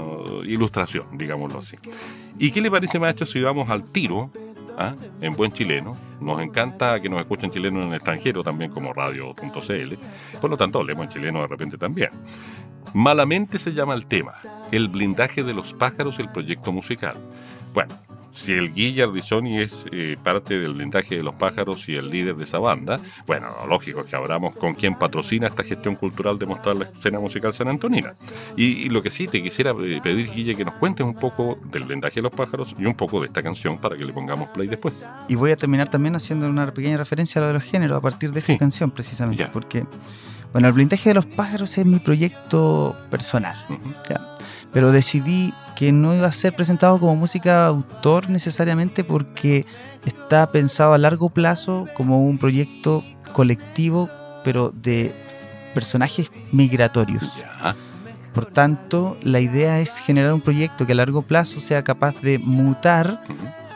ilustración, 0.44 1.06
digámoslo 1.16 1.60
así. 1.60 1.76
¿Y 2.36 2.50
qué 2.50 2.60
le 2.60 2.68
parece, 2.70 2.98
maestro, 2.98 3.26
si 3.26 3.40
vamos 3.40 3.70
al 3.70 3.84
tiro, 3.92 4.32
¿ah? 4.76 4.96
en 5.20 5.36
buen 5.36 5.52
chileno? 5.52 6.11
Nos 6.22 6.40
encanta 6.40 7.00
que 7.00 7.08
nos 7.08 7.20
escuchen 7.20 7.50
chilenos 7.50 7.82
en 7.82 7.88
el 7.90 7.94
extranjero 7.94 8.42
también 8.42 8.70
como 8.70 8.92
radio.cl. 8.92 9.94
Por 10.40 10.50
lo 10.50 10.56
tanto, 10.56 10.78
hablemos 10.78 11.06
en 11.06 11.10
chileno 11.10 11.40
de 11.42 11.48
repente 11.48 11.76
también. 11.76 12.10
Malamente 12.94 13.58
se 13.58 13.72
llama 13.72 13.94
el 13.94 14.06
tema, 14.06 14.34
el 14.70 14.88
blindaje 14.88 15.42
de 15.42 15.54
los 15.54 15.74
pájaros, 15.74 16.18
el 16.18 16.28
proyecto 16.28 16.72
musical. 16.72 17.16
Bueno, 17.72 17.94
si 18.32 18.52
el 18.52 18.72
Guille 18.72 19.02
Ardizoni 19.02 19.58
es 19.58 19.84
eh, 19.92 20.16
parte 20.22 20.58
del 20.58 20.74
blindaje 20.74 21.16
de 21.16 21.22
los 21.22 21.34
pájaros 21.34 21.88
y 21.88 21.96
el 21.96 22.10
líder 22.10 22.36
de 22.36 22.44
esa 22.44 22.58
banda, 22.58 22.98
bueno, 23.26 23.48
lo 23.60 23.66
lógico 23.68 24.00
es 24.00 24.06
que 24.06 24.16
hablamos 24.16 24.56
con 24.56 24.74
quien 24.74 24.94
patrocina 24.98 25.48
esta 25.48 25.62
gestión 25.64 25.96
cultural 25.96 26.38
de 26.38 26.46
mostrar 26.46 26.76
la 26.76 26.84
escena 26.86 27.20
musical 27.20 27.52
sanantonina. 27.52 28.14
Y, 28.56 28.64
y 28.84 28.88
lo 28.88 29.02
que 29.02 29.10
sí 29.10 29.28
te 29.28 29.42
quisiera 29.42 29.72
eh, 29.82 30.00
pedir, 30.02 30.30
Guille, 30.32 30.54
que 30.54 30.64
nos 30.64 30.74
cuentes 30.74 31.04
un 31.06 31.14
poco 31.14 31.58
del 31.70 31.84
blindaje 31.84 32.16
de 32.16 32.22
los 32.22 32.32
pájaros 32.32 32.74
y 32.78 32.86
un 32.86 32.94
poco 32.94 33.20
de 33.20 33.26
esta 33.26 33.42
canción 33.42 33.78
para 33.78 33.96
que 33.96 34.04
le 34.04 34.12
pongamos 34.12 34.48
play 34.48 34.68
después. 34.68 35.06
Y 35.28 35.34
voy 35.34 35.50
a 35.50 35.56
terminar 35.56 35.88
también 35.88 36.16
haciendo 36.16 36.48
una 36.48 36.72
pequeña 36.72 36.96
referencia 36.96 37.38
a 37.38 37.42
lo 37.42 37.48
de 37.48 37.54
los 37.54 37.62
géneros 37.64 37.98
a 37.98 38.00
partir 38.00 38.32
de 38.32 38.40
Sí. 38.40 38.52
esta 38.52 38.60
canción, 38.60 38.90
precisamente. 38.90 39.42
Ya. 39.42 39.52
Porque, 39.52 39.84
bueno, 40.52 40.68
el 40.68 40.74
blindaje 40.74 41.10
de 41.10 41.14
los 41.14 41.26
pájaros 41.26 41.76
es 41.76 41.84
mi 41.86 41.98
proyecto 41.98 42.96
personal. 43.10 43.56
Ya. 44.08 44.31
Pero 44.72 44.92
decidí 44.92 45.52
que 45.76 45.92
no 45.92 46.14
iba 46.14 46.26
a 46.26 46.32
ser 46.32 46.54
presentado 46.54 46.98
como 46.98 47.16
música 47.16 47.66
autor 47.66 48.30
necesariamente 48.30 49.04
porque 49.04 49.66
está 50.06 50.50
pensado 50.50 50.94
a 50.94 50.98
largo 50.98 51.28
plazo 51.28 51.86
como 51.94 52.24
un 52.24 52.38
proyecto 52.38 53.02
colectivo, 53.32 54.08
pero 54.44 54.70
de 54.70 55.12
personajes 55.74 56.30
migratorios. 56.52 57.22
Por 58.34 58.46
tanto, 58.46 59.18
la 59.22 59.40
idea 59.40 59.80
es 59.80 59.98
generar 59.98 60.32
un 60.32 60.40
proyecto 60.40 60.86
que 60.86 60.92
a 60.92 60.96
largo 60.96 61.22
plazo 61.22 61.60
sea 61.60 61.82
capaz 61.82 62.20
de 62.22 62.38
mutar. 62.38 63.20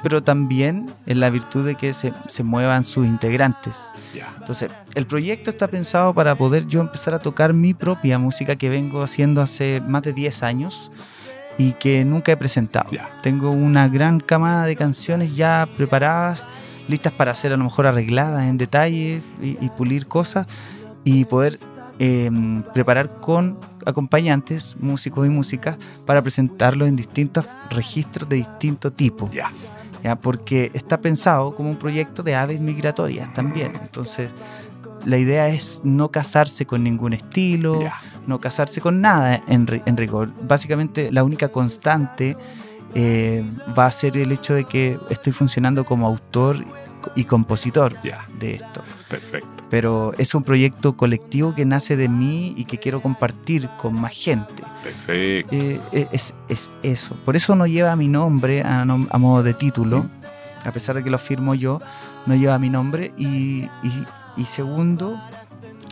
Pero 0.07 0.23
también 0.23 0.89
en 1.07 1.19
la 1.19 1.31
virtud 1.31 1.67
de 1.67 1.75
que 1.75 1.93
se, 1.93 2.13
se 2.29 2.45
muevan 2.45 2.85
sus 2.85 3.05
integrantes. 3.05 3.91
Entonces, 4.39 4.71
el 4.95 5.05
proyecto 5.05 5.51
está 5.51 5.67
pensado 5.67 6.15
para 6.15 6.37
poder 6.37 6.69
yo 6.69 6.81
empezar 6.81 7.13
a 7.15 7.19
tocar 7.19 7.53
mi 7.53 7.75
propia 7.75 8.17
música 8.17 8.55
que 8.55 8.69
vengo 8.69 9.03
haciendo 9.03 9.43
hace 9.43 9.83
más 9.85 10.05
de 10.05 10.13
10 10.13 10.45
años 10.45 10.93
y 11.59 11.73
que 11.73 12.05
nunca 12.05 12.31
he 12.31 12.37
presentado. 12.37 12.89
Tengo 13.21 13.51
una 13.51 13.89
gran 13.89 14.21
camada 14.21 14.67
de 14.67 14.77
canciones 14.77 15.35
ya 15.35 15.67
preparadas, 15.77 16.41
listas 16.87 17.13
para 17.13 17.35
ser 17.35 17.53
a 17.53 17.57
lo 17.57 17.65
mejor 17.65 17.89
arregladas 17.89 18.45
en 18.45 18.59
detalle 18.59 19.23
y, 19.43 19.59
y 19.61 19.71
pulir 19.71 20.07
cosas 20.07 20.47
y 21.03 21.25
poder 21.25 21.59
eh, 21.99 22.31
preparar 22.75 23.21
con 23.21 23.59
acompañantes, 23.87 24.77
músicos 24.79 25.27
y 25.27 25.31
músicas, 25.31 25.79
para 26.05 26.21
presentarlos 26.21 26.89
en 26.89 26.97
distintos 26.97 27.47
registros 27.71 28.29
de 28.29 28.37
distinto 28.37 28.93
tipo. 28.93 29.31
¿Ya? 30.07 30.17
porque 30.17 30.71
está 30.75 31.01
pensado 31.01 31.55
como 31.55 31.71
un 31.71 31.77
proyecto 31.77 32.23
de 32.23 32.35
aves 32.35 32.61
migratorias 32.61 33.33
también. 33.35 33.73
Entonces, 33.83 34.31
la 35.05 35.19
idea 35.19 35.49
es 35.49 35.81
no 35.85 36.11
casarse 36.11 36.65
con 36.67 36.83
ningún 36.85 37.13
estilo, 37.13 37.81
no 38.27 38.39
casarse 38.41 38.81
con 38.81 39.01
nada 39.01 39.43
en, 39.49 39.67
en 39.85 39.97
rigor. 39.97 40.31
Básicamente, 40.43 41.11
la 41.11 41.25
única 41.25 41.49
constante 41.49 42.37
eh, 42.95 43.45
va 43.77 43.87
a 43.87 43.93
ser 43.93 44.17
el 44.17 44.33
hecho 44.33 44.55
de 44.55 44.65
que 44.65 44.99
estoy 45.11 45.33
funcionando 45.33 45.85
como 45.85 46.07
autor 46.07 46.65
y 47.15 47.25
compositor 47.25 48.01
de 48.01 48.55
esto. 48.55 48.83
Perfecto. 49.09 49.56
Pero 49.71 50.13
es 50.19 50.35
un 50.35 50.43
proyecto 50.45 50.97
colectivo 50.97 51.55
que 51.55 51.65
nace 51.65 51.97
de 51.97 52.09
mí 52.09 52.55
y 52.57 52.65
que 52.67 52.79
quiero 52.79 53.03
compartir 53.03 53.69
con 53.79 54.01
más 54.01 54.13
gente. 54.15 54.63
Perfecto. 54.83 55.51
Eh, 55.53 55.81
eh, 55.93 56.09
es, 56.13 56.35
es 56.49 56.71
eso. 56.83 57.17
Por 57.25 57.35
eso 57.37 57.57
no 57.57 57.67
lleva 57.67 57.97
mi 57.97 58.07
nombre 58.09 58.63
a, 58.63 58.83
a 58.83 59.19
modo 59.19 59.43
de 59.43 59.55
título, 59.55 60.07
a 60.65 60.71
pesar 60.71 60.95
de 60.97 61.03
que 61.03 61.11
lo 61.11 61.19
firmo 61.19 61.55
yo, 61.55 61.81
no 62.27 62.35
lleva 62.37 62.59
mi 62.59 62.71
nombre. 62.71 63.13
Y, 63.17 63.65
y- 63.83 64.07
y 64.37 64.45
segundo, 64.45 65.19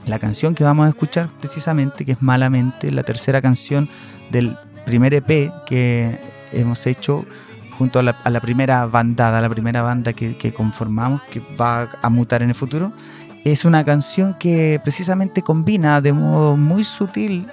La 0.07 0.19
canción 0.19 0.54
que 0.54 0.62
vamos 0.64 0.85
a 0.87 0.90
escuchar 0.90 1.31
precisamente, 1.40 2.04
que 2.04 2.12
es 2.12 2.21
Malamente, 2.23 2.90
la 2.93 3.02
tercera 3.04 3.40
canción 3.40 3.88
del 4.31 4.54
primer 4.85 5.14
EP 5.14 5.50
que 5.66 6.21
hemos 6.52 6.87
hecho 6.87 7.25
junto 7.78 7.99
a 7.99 8.02
la, 8.02 8.40
primera 8.43 8.85
bandada, 8.87 9.40
la 9.40 9.49
primera 9.49 9.81
banda 9.83 10.12
que, 10.12 10.37
que, 10.37 10.52
conformamos, 10.52 11.23
que 11.23 11.40
va 11.59 11.88
a 12.02 12.11
mutar 12.11 12.43
en 12.43 12.50
el 12.50 12.54
futuro, 12.54 12.93
es 13.45 13.65
una 13.65 13.85
canción 13.85 14.35
que 14.39 14.81
precisamente 14.83 15.43
combina 15.43 16.01
de 16.01 16.13
modo 16.13 16.57
muy 16.57 16.83
sutil 16.83 17.47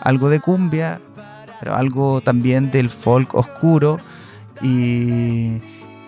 algo 0.00 0.28
de 0.28 0.40
cumbia, 0.40 1.00
pero 1.58 1.74
algo 1.74 2.20
también 2.20 2.70
del 2.70 2.90
folk 2.90 3.34
oscuro 3.34 3.98
y, 4.60 5.60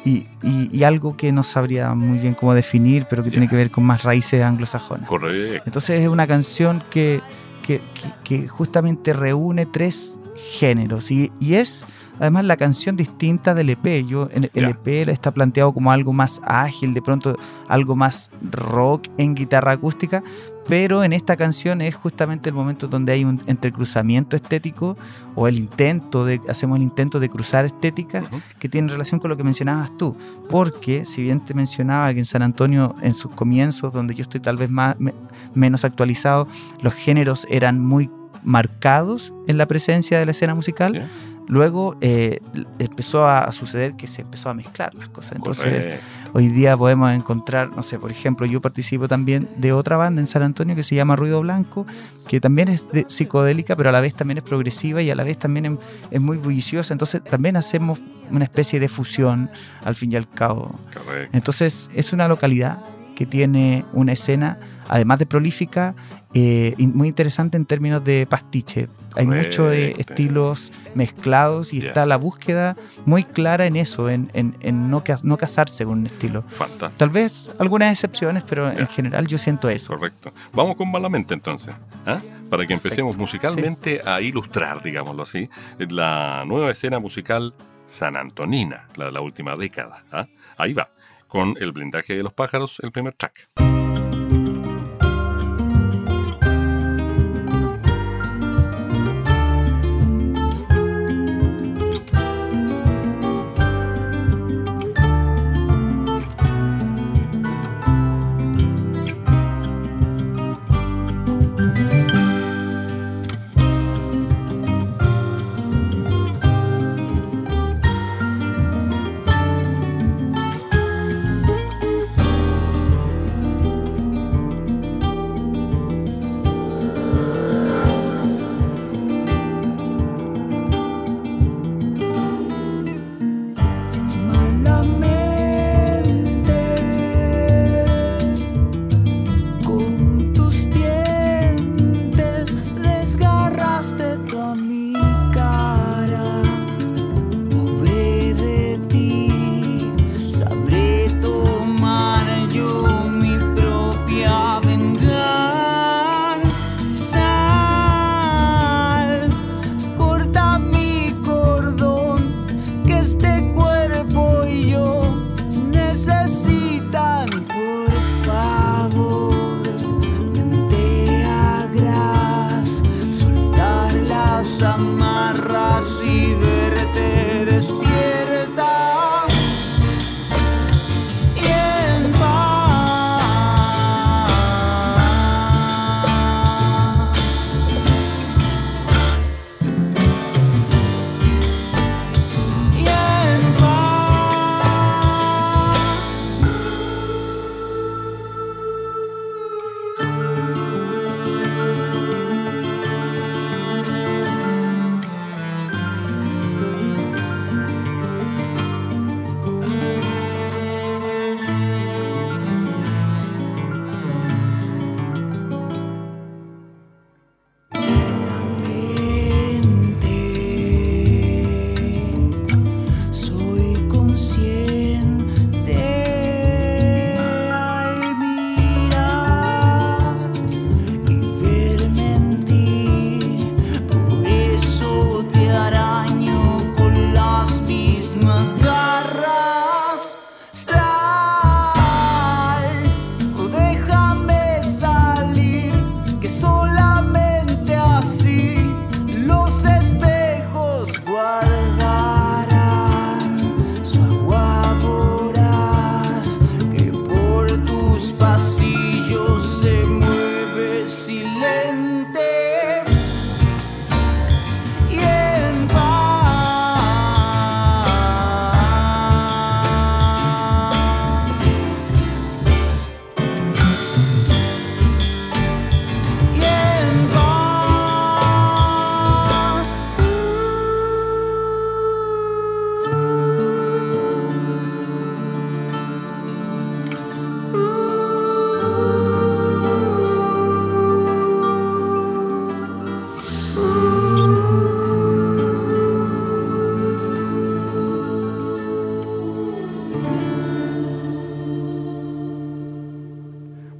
y, 0.04 0.82
algo 0.82 1.16
que 1.16 1.32
no 1.32 1.42
sabría 1.42 1.94
muy 1.94 2.18
bien 2.18 2.34
cómo 2.34 2.52
definir, 2.52 3.06
pero 3.08 3.24
que 3.24 3.30
tiene 3.30 3.48
que 3.48 3.56
ver 3.56 3.70
con 3.70 3.84
más 3.84 4.02
raíces 4.02 4.42
anglosajonas. 4.42 5.08
Correcto. 5.08 5.62
Entonces 5.64 6.02
es 6.02 6.08
una 6.08 6.26
canción 6.26 6.82
que, 6.90 7.20
que, 7.62 7.80
que 8.22 8.46
justamente 8.48 9.12
reúne 9.12 9.64
tres 9.64 10.16
géneros 10.36 11.10
y, 11.10 11.32
y, 11.40 11.54
es 11.54 11.86
además 12.20 12.44
la 12.44 12.56
canción 12.56 12.96
distinta 12.96 13.54
del 13.54 13.70
EP. 13.70 14.06
Yo, 14.06 14.28
el 14.32 14.50
EP 14.54 15.08
está 15.08 15.32
planteado 15.32 15.72
como 15.72 15.90
algo 15.92 16.12
más 16.12 16.40
ágil, 16.44 16.94
de 16.94 17.02
pronto 17.02 17.36
algo 17.68 17.96
más 17.96 18.30
rock 18.50 19.08
en 19.18 19.34
guitarra 19.34 19.72
acústica, 19.72 20.22
pero 20.66 21.04
en 21.04 21.12
esta 21.12 21.36
canción 21.36 21.80
es 21.82 21.94
justamente 21.94 22.48
el 22.48 22.54
momento 22.54 22.88
donde 22.88 23.12
hay 23.12 23.24
un 23.24 23.42
entrecruzamiento 23.46 24.34
estético 24.34 24.96
o 25.34 25.46
el 25.46 25.58
intento 25.58 26.24
de, 26.24 26.40
hacemos 26.48 26.76
el 26.76 26.82
intento 26.82 27.20
de 27.20 27.28
cruzar 27.28 27.64
estéticas 27.64 28.24
que 28.58 28.68
tienen 28.68 28.88
relación 28.88 29.20
con 29.20 29.28
lo 29.30 29.36
que 29.36 29.44
mencionabas 29.44 29.94
tú, 29.98 30.16
porque 30.48 31.04
si 31.04 31.22
bien 31.22 31.40
te 31.44 31.52
mencionaba 31.52 32.12
que 32.14 32.20
en 32.20 32.24
San 32.24 32.42
Antonio 32.42 32.94
en 33.02 33.14
sus 33.14 33.32
comienzos, 33.32 33.92
donde 33.92 34.14
yo 34.14 34.22
estoy 34.22 34.40
tal 34.40 34.56
vez 34.56 34.70
más, 34.70 34.96
menos 35.54 35.84
actualizado, 35.84 36.48
los 36.80 36.94
géneros 36.94 37.46
eran 37.50 37.80
muy 37.80 38.10
marcados 38.42 39.32
en 39.46 39.58
la 39.58 39.66
presencia 39.66 40.18
de 40.18 40.24
la 40.24 40.30
escena 40.30 40.54
musical. 40.54 41.08
Luego 41.46 41.96
eh, 42.00 42.40
empezó 42.78 43.26
a 43.26 43.50
suceder 43.52 43.94
que 43.94 44.06
se 44.06 44.22
empezó 44.22 44.48
a 44.48 44.54
mezclar 44.54 44.94
las 44.94 45.08
cosas. 45.10 45.32
Entonces, 45.32 46.00
hoy 46.32 46.48
día 46.48 46.76
podemos 46.76 47.12
encontrar, 47.12 47.70
no 47.70 47.82
sé, 47.82 47.98
por 47.98 48.10
ejemplo, 48.10 48.46
yo 48.46 48.60
participo 48.60 49.08
también 49.08 49.48
de 49.56 49.72
otra 49.72 49.96
banda 49.96 50.20
en 50.20 50.26
San 50.26 50.42
Antonio 50.42 50.74
que 50.74 50.82
se 50.82 50.94
llama 50.94 51.16
Ruido 51.16 51.40
Blanco, 51.42 51.86
que 52.28 52.40
también 52.40 52.68
es 52.68 52.84
psicodélica, 53.08 53.76
pero 53.76 53.90
a 53.90 53.92
la 53.92 54.00
vez 54.00 54.14
también 54.14 54.38
es 54.38 54.44
progresiva 54.44 55.02
y 55.02 55.10
a 55.10 55.14
la 55.14 55.22
vez 55.22 55.38
también 55.38 55.78
es, 56.10 56.20
muy 56.20 56.38
bulliciosa. 56.38 56.94
Entonces, 56.94 57.22
también 57.22 57.56
hacemos 57.56 58.00
una 58.30 58.44
especie 58.44 58.80
de 58.80 58.88
fusión, 58.88 59.50
al 59.84 59.96
fin 59.96 60.12
y 60.12 60.16
al 60.16 60.28
cabo. 60.28 60.78
Entonces, 61.32 61.90
es 61.94 62.12
una 62.14 62.26
localidad 62.26 62.78
que 63.14 63.26
tiene 63.26 63.84
una 63.92 64.12
escena, 64.12 64.58
además 64.88 65.18
de 65.18 65.26
prolífica, 65.26 65.94
eh, 66.34 66.74
muy 66.78 67.08
interesante 67.08 67.56
en 67.56 67.64
términos 67.64 68.02
de 68.04 68.26
pastiche. 68.26 68.88
Hay 69.16 69.26
muchos 69.26 69.70
de 69.70 69.94
estilos 69.98 70.72
mezclados 70.96 71.72
y 71.72 71.86
está 71.86 72.04
la 72.04 72.16
búsqueda 72.16 72.76
muy 73.06 73.22
clara 73.22 73.66
en 73.66 73.76
eso, 73.76 74.10
en, 74.10 74.28
no, 74.90 75.04
no 75.22 75.36
casarse 75.36 75.84
con 75.84 76.00
un 76.00 76.06
estilo. 76.06 76.42
Fantástico. 76.42 76.94
Tal 76.96 77.10
vez 77.10 77.50
algunas 77.60 77.92
excepciones, 77.92 78.42
pero 78.42 78.70
en 78.70 78.88
general 78.88 79.28
yo 79.28 79.38
siento 79.38 79.68
eso. 79.68 79.94
Correcto. 79.94 80.32
Vamos 80.52 80.76
con 80.76 80.90
Malamente 80.90 81.34
entonces, 81.34 81.74
¿ah? 82.06 82.20
para 82.50 82.66
que 82.66 82.72
empecemos 82.72 83.16
musicalmente 83.16 84.00
a 84.04 84.20
ilustrar, 84.20 84.82
digámoslo 84.82 85.22
así, 85.22 85.48
la 85.78 86.44
nueva 86.46 86.70
escena 86.70 86.98
musical 86.98 87.54
san 87.86 88.16
antonina, 88.16 88.88
la 88.96 89.06
de 89.06 89.12
la 89.12 89.20
última 89.20 89.56
década. 89.56 90.04
¿ah? 90.10 90.26
Ahí 90.56 90.72
va, 90.72 90.88
con 91.34 91.56
el 91.58 91.72
blindaje 91.72 92.14
de 92.14 92.22
los 92.22 92.32
pájaros, 92.32 92.78
el 92.84 92.92
primer 92.92 93.12
track. 93.14 93.48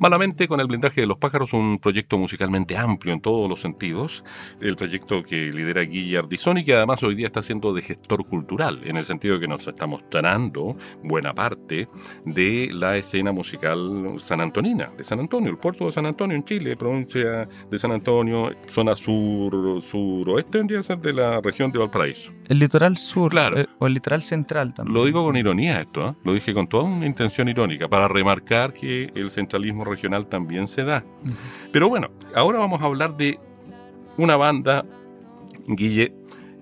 Malamente 0.05 0.47
con 0.49 0.61
el 0.61 0.67
blindaje 0.67 1.01
de 1.01 1.07
los 1.07 1.17
pájaros, 1.17 1.55
un 1.55 1.79
proyecto 1.79 2.19
musicalmente 2.19 2.77
amplio 2.77 3.15
en 3.15 3.23
todos 3.23 3.49
los 3.49 3.63
sentidos, 3.63 4.23
el 4.61 4.77
proyecto 4.77 5.23
que 5.23 5.51
lidera 5.51 5.81
Guille 5.81 6.19
Ardizón 6.19 6.59
y 6.59 6.65
que 6.65 6.75
además 6.75 7.03
hoy 7.03 7.15
día 7.15 7.25
está 7.27 7.41
siendo 7.41 7.73
de 7.73 7.81
gestor 7.81 8.27
cultural, 8.27 8.83
en 8.85 8.99
el 8.99 9.07
sentido 9.07 9.41
que 9.41 9.49
nos 9.49 9.67
está 9.67 9.87
mostrando 9.87 10.77
buena 11.03 11.33
parte 11.33 11.89
de 12.27 12.69
la 12.71 12.99
escena 12.99 13.33
musical 13.33 14.17
sanantonina, 14.19 14.91
de 14.95 15.05
San 15.05 15.21
Antonio, 15.21 15.51
el 15.51 15.57
puerto 15.57 15.87
de 15.87 15.93
San 15.93 16.05
Antonio 16.05 16.37
en 16.37 16.45
Chile, 16.45 16.77
provincia 16.77 17.49
de 17.71 17.79
San 17.79 17.93
Antonio, 17.93 18.51
zona 18.67 18.95
sur, 18.97 19.81
suroeste, 19.81 20.59
tendría 20.59 20.83
ser 20.83 20.99
de 20.99 21.15
la 21.15 21.41
región 21.41 21.73
de 21.73 21.79
Valparaíso. 21.79 22.31
El 22.47 22.59
litoral 22.59 22.99
sur 22.99 23.31
Claro. 23.31 23.59
eh, 23.59 23.67
o 23.79 23.87
el 23.87 23.95
litoral 23.95 24.21
central 24.21 24.75
también. 24.75 24.93
Lo 24.93 25.07
digo 25.07 25.25
con 25.25 25.35
ironía 25.35 25.81
esto, 25.81 26.11
¿eh? 26.11 26.15
lo 26.25 26.35
dije 26.35 26.53
con 26.53 26.69
toda 26.69 26.85
una 26.85 27.07
intención 27.07 27.49
irónica, 27.49 27.89
para 27.89 28.07
remarcar 28.07 28.75
que 28.75 29.11
el 29.15 29.31
centralismo 29.31 29.94
regional 29.95 30.27
también 30.27 30.67
se 30.67 30.85
da. 30.85 31.05
Pero 31.73 31.89
bueno, 31.89 32.11
ahora 32.35 32.59
vamos 32.59 32.83
a 32.83 32.87
hablar 32.87 33.17
de 33.17 33.39
una 34.17 34.37
banda, 34.37 34.85
Guille, 35.67 36.13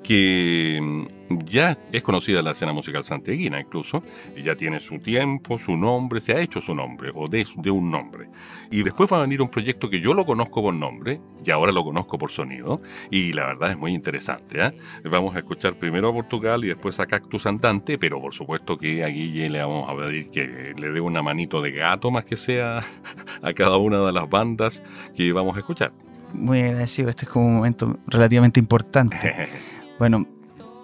que 0.03 0.79
mm, 0.81 1.23
ya 1.47 1.79
es 1.93 2.03
conocida 2.03 2.43
la 2.43 2.53
escena 2.53 2.73
musical 2.73 3.05
santiaguina 3.05 3.61
incluso, 3.61 4.03
y 4.37 4.43
ya 4.43 4.57
tiene 4.57 4.81
su 4.81 4.99
tiempo, 4.99 5.59
su 5.59 5.77
nombre, 5.77 6.21
se 6.21 6.33
ha 6.33 6.41
hecho 6.41 6.61
su 6.61 6.75
nombre, 6.75 7.11
o 7.15 7.29
de, 7.29 7.47
de 7.57 7.71
un 7.71 7.91
nombre. 7.91 8.29
Y 8.71 8.83
después 8.83 9.13
va 9.13 9.19
a 9.19 9.21
venir 9.23 9.41
un 9.41 9.49
proyecto 9.49 9.89
que 9.89 10.01
yo 10.01 10.15
lo 10.15 10.25
conozco 10.25 10.63
por 10.63 10.75
nombre, 10.75 11.21
y 11.45 11.51
ahora 11.51 11.73
lo 11.73 11.85
conozco 11.85 12.19
por 12.19 12.31
sonido, 12.31 12.83
y 13.11 13.33
la 13.33 13.47
verdad 13.47 13.71
es 13.71 13.79
muy 13.79 13.95
interesante. 13.95 14.65
¿eh? 14.65 14.73
Vamos 15.05 15.35
a 15.35 15.39
escuchar 15.39 15.75
primero 15.75 16.09
a 16.09 16.13
Portugal 16.13 16.65
y 16.65 16.69
después 16.69 16.99
a 17.01 17.07
Cactus 17.07 17.47
Andante, 17.47 17.99
pero 17.99 18.21
por 18.21 18.35
supuesto 18.35 18.77
que 18.77 19.05
a 19.05 19.09
Guille 19.09 19.49
le 19.49 19.61
vamos 19.61 19.89
a 19.89 19.97
pedir 19.97 20.31
que 20.31 20.75
le 20.77 20.93
dé 20.93 21.01
una 21.01 21.23
manito 21.23 21.63
de 21.63 21.73
gato 21.73 22.11
más 22.11 22.25
que 22.25 22.37
sea 22.37 22.81
a 23.43 23.53
cada 23.53 23.77
una 23.77 24.05
de 24.05 24.13
las 24.13 24.29
bandas 24.29 24.83
que 25.17 25.33
vamos 25.33 25.57
a 25.57 25.61
escuchar. 25.61 25.93
Muy 26.33 26.61
agradecido, 26.61 27.11
este 27.11 27.27
es 27.27 27.31
como 27.31 27.47
un 27.47 27.57
momento 27.57 27.99
relativamente 28.07 28.59
importante. 28.59 29.49
Bueno, 29.99 30.27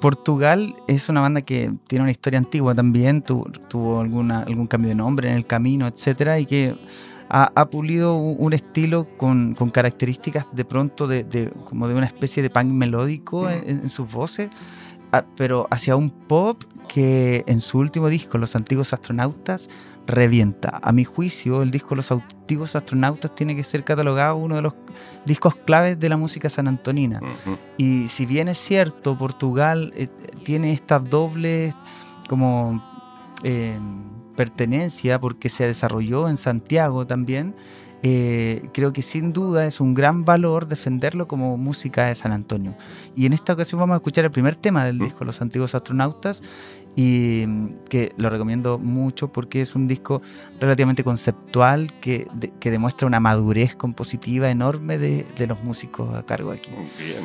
Portugal 0.01 0.75
es 0.87 1.09
una 1.09 1.21
banda 1.21 1.43
que 1.43 1.73
tiene 1.89 2.03
una 2.05 2.11
historia 2.13 2.39
antigua 2.39 2.75
también, 2.75 3.23
tu- 3.23 3.45
tuvo 3.69 4.01
alguna, 4.01 4.41
algún 4.43 4.67
cambio 4.67 4.91
de 4.91 4.95
nombre 4.95 5.29
en 5.31 5.37
el 5.37 5.47
camino, 5.47 5.87
etcétera, 5.89 6.39
y 6.39 6.47
que 6.47 6.77
ha, 7.29 7.51
ha 7.55 7.69
pulido 7.69 8.15
un, 8.17 8.53
estilo 8.53 9.07
con, 9.17 9.55
con 9.55 9.71
características 9.71 10.47
de 10.53 10.65
pronto 10.65 11.07
de, 11.07 11.25
de- 11.25 11.51
como 11.65 11.89
de 11.89 11.95
una 11.95 12.07
especie 12.07 12.43
de 12.43 12.51
punk 12.51 12.67
melódico 12.67 13.51
en, 13.51 13.69
en 13.81 13.89
sus 13.89 14.11
voces, 14.11 14.51
ah, 15.13 15.25
pero 15.37 15.67
hacia 15.71 15.97
un 15.97 16.11
pop 16.11 16.63
que 16.87 17.43
en 17.47 17.61
su 17.61 17.79
último 17.79 18.09
disco, 18.09 18.39
Los 18.39 18.55
Antiguos 18.57 18.93
Astronautas, 18.93 19.69
revienta. 20.09 20.81
A 20.83 20.91
mi 20.91 21.05
juicio, 21.05 21.63
el 21.63 21.71
disco 21.71 21.95
Los 21.95 22.11
Antiguos 22.11 22.75
Astronautas 22.75 23.35
tiene 23.35 23.55
que 23.55 23.63
ser 23.63 23.85
catalogado 23.85 24.37
uno 24.37 24.57
de 24.57 24.63
los 24.63 24.75
discos 25.27 25.55
claves 25.55 26.01
de 26.01 26.09
la 26.09 26.17
música 26.17 26.49
sanantonina. 26.49 27.21
Ujú. 27.23 27.59
Y 27.77 28.09
si 28.09 28.27
bien 28.27 28.49
es 28.49 28.59
cierto, 28.59 29.17
Portugal 29.17 29.93
eh, 29.95 30.09
tiene 30.45 30.73
esta 30.73 30.99
doble 30.99 31.75
como 32.29 32.83
eh, 33.45 33.79
pertenencia 34.35 35.21
porque 35.21 35.51
se 35.51 35.67
desarrolló 35.67 36.29
en 36.29 36.39
Santiago 36.39 37.07
también, 37.07 37.55
eh, 38.03 38.71
creo 38.73 38.93
que 38.93 39.03
sin 39.03 39.33
duda 39.33 39.67
es 39.67 39.81
un 39.81 39.93
gran 39.93 40.25
valor 40.25 40.69
defenderlo 40.69 41.27
como 41.27 41.57
música 41.57 42.07
de 42.07 42.15
San 42.15 42.33
Antonio. 42.33 42.77
Y 43.17 43.27
en 43.27 43.33
esta 43.33 43.53
ocasión 43.53 43.81
vamos 43.81 43.95
a 43.95 43.97
escuchar 43.97 44.25
el 44.25 44.31
primer 44.31 44.55
tema 44.55 44.85
del 44.85 44.99
disco 44.99 45.25
Los 45.25 45.43
Antiguos 45.43 45.75
Astronautas 45.75 46.43
y 46.99 47.45
mm, 47.47 47.69
que 47.89 48.13
lo 48.17 48.29
recomiendo 48.29 48.77
mucho 48.77 49.29
porque 49.29 49.61
es 49.61 49.77
un 49.77 49.87
disco 49.87 50.21
relativamente 50.61 51.05
conceptual 51.05 51.93
que, 52.01 52.27
de- 52.35 52.51
que 52.59 52.73
demuestra 52.73 53.07
una 53.07 53.21
madurez 53.21 53.77
compositiva 53.77 54.51
enorme 54.51 54.99
de, 54.99 55.25
de 55.37 55.47
los 55.47 55.63
músicos 55.63 56.13
a 56.17 56.25
cargo 56.25 56.51
aquí. 56.51 56.71
Bien. 56.99 57.23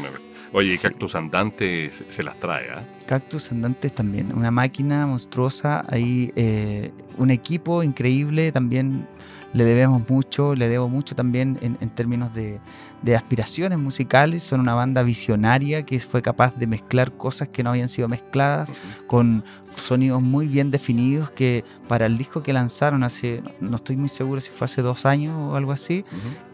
Oye, 0.56 0.78
Sí. 0.78 0.84
Cactus 0.84 1.16
Andante 1.16 1.90
se, 1.90 2.22
las 2.22 2.40
trae, 2.40 2.70
¿ah? 2.70 2.84
Cactus 3.08 3.52
Andantes 3.52 3.96
también, 3.96 4.32
una 4.38 4.52
máquina 4.52 5.08
monstruosa, 5.08 5.84
ahí 5.90 6.32
eh, 6.36 6.92
un 7.18 7.32
equipo 7.32 7.82
increíble, 7.82 8.52
también 8.52 9.08
le 9.54 9.64
debemos 9.64 10.08
mucho, 10.08 10.54
le 10.54 10.68
debo 10.70 10.88
mucho 10.88 11.16
también 11.16 11.58
en, 11.62 11.78
en 11.82 11.90
términos 11.90 12.32
de, 12.36 12.60
de 13.04 13.16
aspiraciones 13.16 13.80
musicales, 13.80 14.44
son 14.44 14.62
una 14.62 14.74
banda 14.74 15.04
visionaria 15.04 15.86
que 15.86 16.00
fue 16.00 16.22
capaz 16.22 16.56
de 16.56 16.68
mezclar 16.68 17.12
cosas 17.12 17.50
que 17.50 17.62
no 17.62 17.70
habían 17.72 17.90
sido 17.90 18.08
mezcladas, 18.08 18.72
con 19.08 19.44
sonidos 19.76 20.22
muy 20.22 20.48
bien 20.48 20.72
definidos 20.72 21.32
que 21.32 21.64
para 21.88 22.06
el 22.06 22.18
disco 22.18 22.44
que 22.44 22.54
lanzaron 22.54 23.04
hace, 23.04 23.44
no 23.60 23.76
estoy 23.76 23.98
muy 23.98 24.10
seguro 24.10 24.40
si 24.40 24.52
fue 24.52 24.66
hace 24.66 24.82
dos 24.82 25.06
años 25.06 25.36
o 25.38 25.56
algo 25.56 25.72
así, 25.72 26.06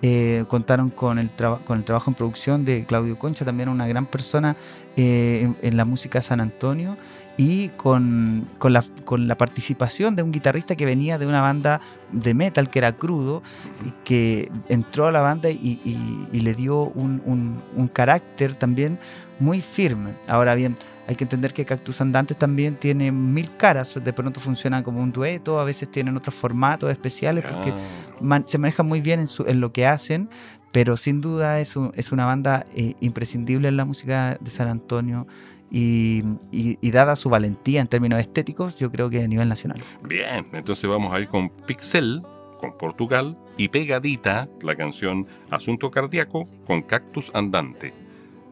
eh, 0.02 0.46
contaron 0.48 0.90
con 0.90 1.20
el, 1.20 1.30
con 1.66 1.78
el 1.78 1.84
trabajo 1.84 2.10
en 2.10 2.16
producción 2.16 2.66
de 2.66 2.86
Claudio 2.86 3.20
Concha, 3.20 3.46
también 3.46 3.70
una 3.70 3.88
gran 3.88 4.06
persona 4.06 4.56
eh, 4.98 5.42
en, 5.44 5.58
en 5.62 5.78
la 5.78 5.86
música 5.86 6.22
San 6.22 6.42
Antonio, 6.42 6.98
y 7.42 7.70
con, 7.70 8.46
con 8.58 8.74
la, 8.74 8.84
con 9.06 9.30
la 9.30 9.38
participación 9.38 10.14
de 10.18 10.24
un 10.24 10.32
guitarrista 10.34 10.76
que 10.76 10.86
venía 10.86 11.18
de 11.18 11.26
una 11.26 11.40
banda 11.40 11.80
de 12.12 12.34
metal 12.34 12.70
que 12.70 12.80
era 12.80 12.92
crudo, 12.92 13.42
y 13.88 13.92
que 14.04 14.52
entró 14.68 15.08
a 15.08 15.12
la 15.14 15.22
banda 15.22 15.50
y, 15.50 15.80
y- 15.86 16.28
y 16.34 16.42
le 16.42 16.54
dio 16.54 16.82
un, 16.84 17.22
un- 17.26 17.62
un 17.78 17.88
carácter 17.88 18.56
también 18.56 19.00
muy 19.40 19.62
firme. 19.62 20.16
Ahora 20.28 20.54
bien, 20.54 20.76
hay 21.08 21.16
que 21.16 21.24
entender 21.24 21.54
que 21.54 21.64
Cactus 21.64 22.02
Andantes 22.02 22.36
también 22.38 22.76
tiene 22.76 23.10
mil 23.14 23.50
caras, 23.56 23.98
de 24.04 24.12
pronto 24.12 24.42
funcionan 24.42 24.84
como 24.84 25.02
un 25.02 25.14
dueto, 25.14 25.62
a 25.62 25.64
veces 25.64 25.90
tienen 25.90 26.18
otros 26.18 26.36
formatos 26.36 26.92
especiales, 26.92 27.46
porque 27.48 27.72
Ah, 27.72 28.18
man- 28.20 28.44
se 28.48 28.58
manejan 28.58 28.86
muy 28.86 29.00
bien 29.00 29.22
en, 29.22 29.28
su- 29.28 29.46
en 29.48 29.62
lo 29.62 29.72
que 29.72 29.88
hacen, 29.88 30.28
pero 30.74 30.98
sin 30.98 31.22
duda 31.22 31.62
es, 31.62 31.78
un- 31.78 31.94
es 31.96 32.12
una 32.12 32.26
banda 32.26 32.66
eh, 32.76 32.96
imprescindible 33.00 33.70
en 33.70 33.78
la 33.78 33.86
música 33.86 34.38
de 34.42 34.52
San 34.52 34.68
Antonio 34.68 35.26
y, 35.72 36.92
dada 36.92 37.16
su 37.16 37.30
valentía 37.30 37.82
en 37.82 37.88
términos 37.88 38.20
estéticos, 38.20 38.78
yo 38.80 38.92
creo 38.92 39.10
que 39.10 39.24
a 39.24 39.28
nivel 39.28 39.48
nacional. 39.48 39.82
bien, 40.04 40.48
entonces 40.54 40.90
vamos 40.90 41.14
a 41.14 41.20
ir 41.20 41.28
con 41.28 41.50
Pixel, 41.50 42.22
con 42.60 42.78
Portugal, 42.78 43.38
y 43.58 43.70
pegadita 43.70 44.50
la 44.62 44.76
canción 44.76 45.28
Asunto 45.50 45.92
Cardíaco 45.92 46.46
con 46.66 46.82
Cactus 46.82 47.32
Andante. 47.34 47.94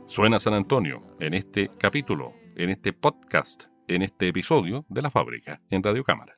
Suena 0.07 0.39
San 0.39 0.53
Antonio 0.53 1.03
en 1.19 1.33
este 1.33 1.69
capítulo, 1.77 2.33
en 2.55 2.69
este 2.69 2.93
podcast, 2.93 3.65
en 3.87 4.01
este 4.01 4.29
episodio 4.29 4.85
de 4.89 5.01
La 5.01 5.11
Fábrica, 5.11 5.61
en 5.69 5.83
Radio 5.83 6.03
Cámara. 6.03 6.37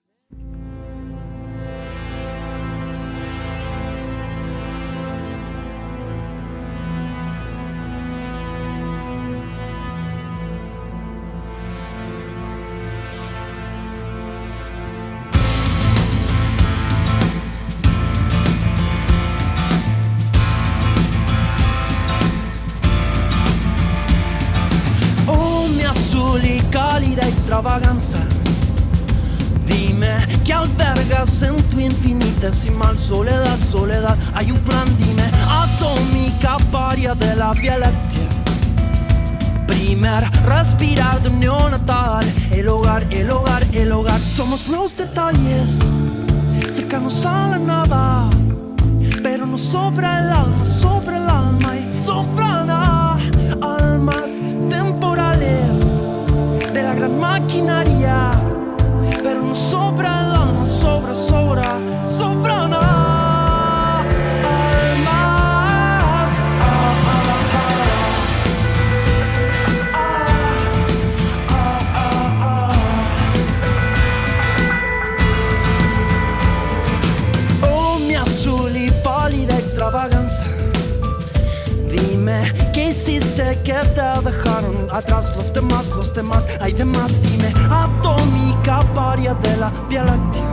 los 85.90 86.14
demás 86.14 86.46
hay 86.62 86.74
demás. 86.74 87.12
Dime, 87.22 87.54
atómica 87.70 88.80
paria 88.94 89.34
de 89.36 89.58
la 89.58 89.72
Vía 89.90 90.04
Láctea. 90.04 90.44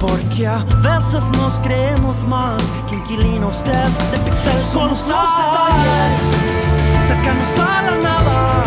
Porque 0.00 0.46
a 0.46 0.64
veces 0.82 1.24
nos 1.36 1.58
creemos 1.60 2.20
más 2.22 2.62
que 2.88 2.96
inquilinos 2.96 3.62
desde 3.62 4.18
pixel 4.24 4.60
Somos 4.72 5.06
detalles 5.06 6.42
cercanos 7.06 7.58
a 7.58 7.82
la 7.82 7.96
nada, 8.02 8.64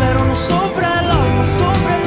pero 0.00 0.24
no 0.24 0.34
sobre 0.34 0.86
el 0.86 1.10
alma, 1.10 1.44
sobre 1.58 1.97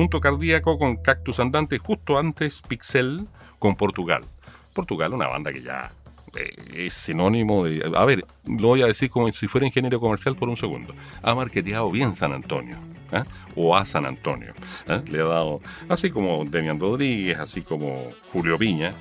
Asunto 0.00 0.18
Cardíaco 0.18 0.78
con 0.78 0.96
Cactus 0.96 1.40
Andante, 1.40 1.76
justo 1.76 2.16
antes 2.16 2.62
Pixel 2.66 3.26
con 3.58 3.76
Portugal. 3.76 4.24
Portugal, 4.72 5.12
una 5.12 5.26
banda 5.26 5.52
que 5.52 5.60
ya 5.60 5.92
eh, 6.36 6.54
es 6.86 6.94
sinónimo 6.94 7.66
de... 7.66 7.92
A 7.94 8.06
ver, 8.06 8.24
lo 8.46 8.68
voy 8.68 8.80
a 8.80 8.86
decir 8.86 9.10
como 9.10 9.30
si 9.30 9.46
fuera 9.46 9.66
ingeniero 9.66 10.00
comercial 10.00 10.36
por 10.36 10.48
un 10.48 10.56
segundo. 10.56 10.94
Ha 11.20 11.34
marketeado 11.34 11.90
bien 11.90 12.14
San 12.14 12.32
Antonio. 12.32 12.78
¿eh? 13.12 13.24
O 13.54 13.76
a 13.76 13.84
San 13.84 14.06
Antonio. 14.06 14.54
¿eh? 14.86 15.02
Le 15.06 15.20
ha 15.20 15.26
dado, 15.26 15.60
así 15.90 16.08
como 16.08 16.46
Demian 16.46 16.80
Rodríguez, 16.80 17.38
así 17.38 17.60
como 17.60 18.10
Julio 18.32 18.56
Piña. 18.56 18.94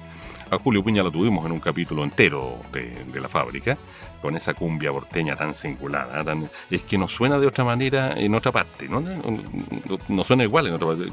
A 0.52 0.58
Julio 0.58 0.84
Piña 0.84 1.04
lo 1.04 1.12
tuvimos 1.12 1.46
en 1.46 1.52
un 1.52 1.60
capítulo 1.60 2.04
entero 2.04 2.58
de, 2.72 3.20
la 3.20 3.30
fábrica 3.30 3.78
con 4.22 4.36
esa 4.36 4.54
cumbia 4.54 4.92
porteña 4.92 5.36
tan 5.36 5.54
singular. 5.54 6.10
¿ah? 6.14 6.24
Tan, 6.24 6.50
es 6.70 6.82
que 6.82 6.98
no 6.98 7.08
suena 7.08 7.38
de 7.38 7.48
otra 7.48 7.64
manera 7.64 8.14
en 8.18 8.34
otra 8.34 8.52
parte, 8.52 8.88
no, 8.90 9.00
no, 9.00 9.16
no, 9.16 10.00
no 10.08 10.24
suena 10.24 10.44
igual 10.44 10.68
en 10.68 10.74
otra 10.74 10.88
parte. 10.88 11.12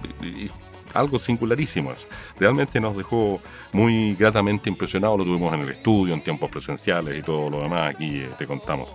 Algo 0.94 1.18
singularísimo. 1.18 1.92
Realmente 2.38 2.80
nos 2.80 2.96
dejó 2.96 3.40
muy 3.72 4.14
gratamente 4.14 4.70
impresionados. 4.70 5.18
Lo 5.18 5.24
tuvimos 5.24 5.52
en 5.52 5.60
el 5.60 5.70
estudio, 5.70 6.14
en 6.14 6.22
tiempos 6.22 6.48
presenciales 6.48 7.18
y 7.18 7.22
todo 7.22 7.50
lo 7.50 7.60
demás. 7.60 7.94
Aquí 7.94 8.20
eh, 8.20 8.30
te 8.38 8.46
contamos. 8.46 8.88